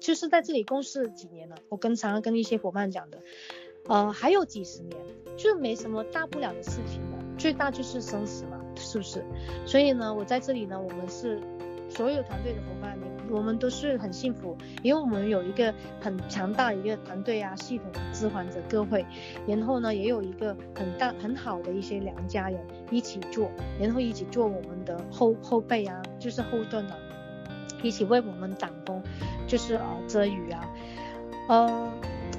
[0.00, 1.56] 就是在这里共事几年了。
[1.68, 3.18] 我跟常常跟一些伙伴讲的，
[3.86, 5.00] 呃，还有几十年，
[5.36, 9.24] 就没什么大不了的事情了，最大就是生死嘛，是不是？
[9.64, 11.40] 所以呢，我在这里呢，我们是
[11.96, 12.98] 所有团队的伙伴。
[13.30, 19.04] 我们都是很幸福，因为我们有一个很强大的一个团队啊，系统支援着各位，
[19.46, 26.96] 然后呢，也有一个很大很好的一些良家人一起做，然后一起做我们的后后背啊，就是后盾啊，
[27.82, 29.02] 一起为我们挡风，
[29.46, 30.70] 就是呃遮雨啊，
[31.48, 31.90] 呃，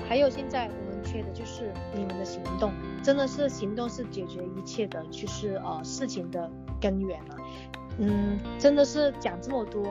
[0.07, 6.49] 还有现在我们缺的就是你们的行动，真的是行动是解决一切的，就是呃事情的
[6.79, 7.35] 根源啊，
[7.97, 9.83] 嗯，真的是讲这么多。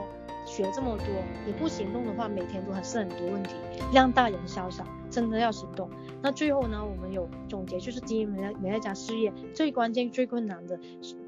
[0.47, 1.07] 学这么多，
[1.47, 3.55] 你不行动的话，每天都还是很多问题。
[3.95, 5.89] 量大人潇洒，真的要行动。
[6.21, 10.79] 那最后呢，我们有总结，就是经营美美乐家事业最关键、最困难的，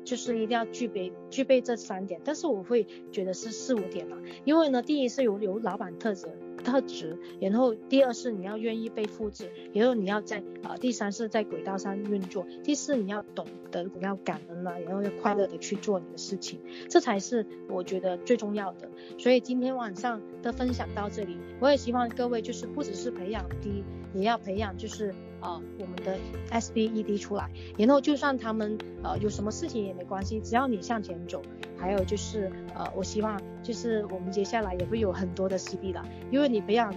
[0.05, 2.21] 就是一定要具备具备这三点。
[2.23, 6.29] 但是我会觉得是四五点吧，因为呢，第一是有有老板特质。
[6.67, 16.59] 特质，然后第二是你要愿意被复制，然后你要在呃第三是在轨道上运作，第四你要懂得要感恩了，然后要快乐的去做你的事情，
[16.91, 18.89] 这才是我觉得最重要的。
[19.17, 26.19] 所以今天晚上的分享到这里，我也希望各位就是不只是培养 D，也要培养就是呃我们的
[26.51, 27.49] SBED 出来，
[27.79, 31.41] 然后就算他们呃有什么事情也没关系，只要你向前走。
[31.79, 36.95] 还有就是，呃，我希望就是我们接下来也会有很多的 CD 的，因为你培养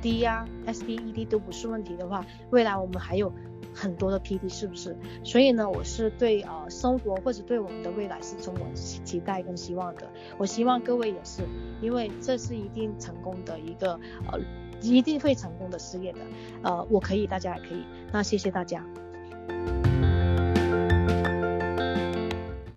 [0.00, 3.32] D 呀、SBED 都不是问题的话，未来我们还有
[3.74, 4.96] 很多的 PD，是不是？
[5.22, 10.10] 所以呢，我是对呃生活或者对我们的未来是充满期待跟希望的。
[10.36, 11.42] 我希望各位也是，
[11.80, 13.98] 因为这是一定成功的一个
[14.30, 14.38] 呃，
[14.82, 16.18] 一定会成功的事业的。
[16.62, 17.84] 呃，我可以，大家也可以。
[18.12, 18.84] 那谢谢大家。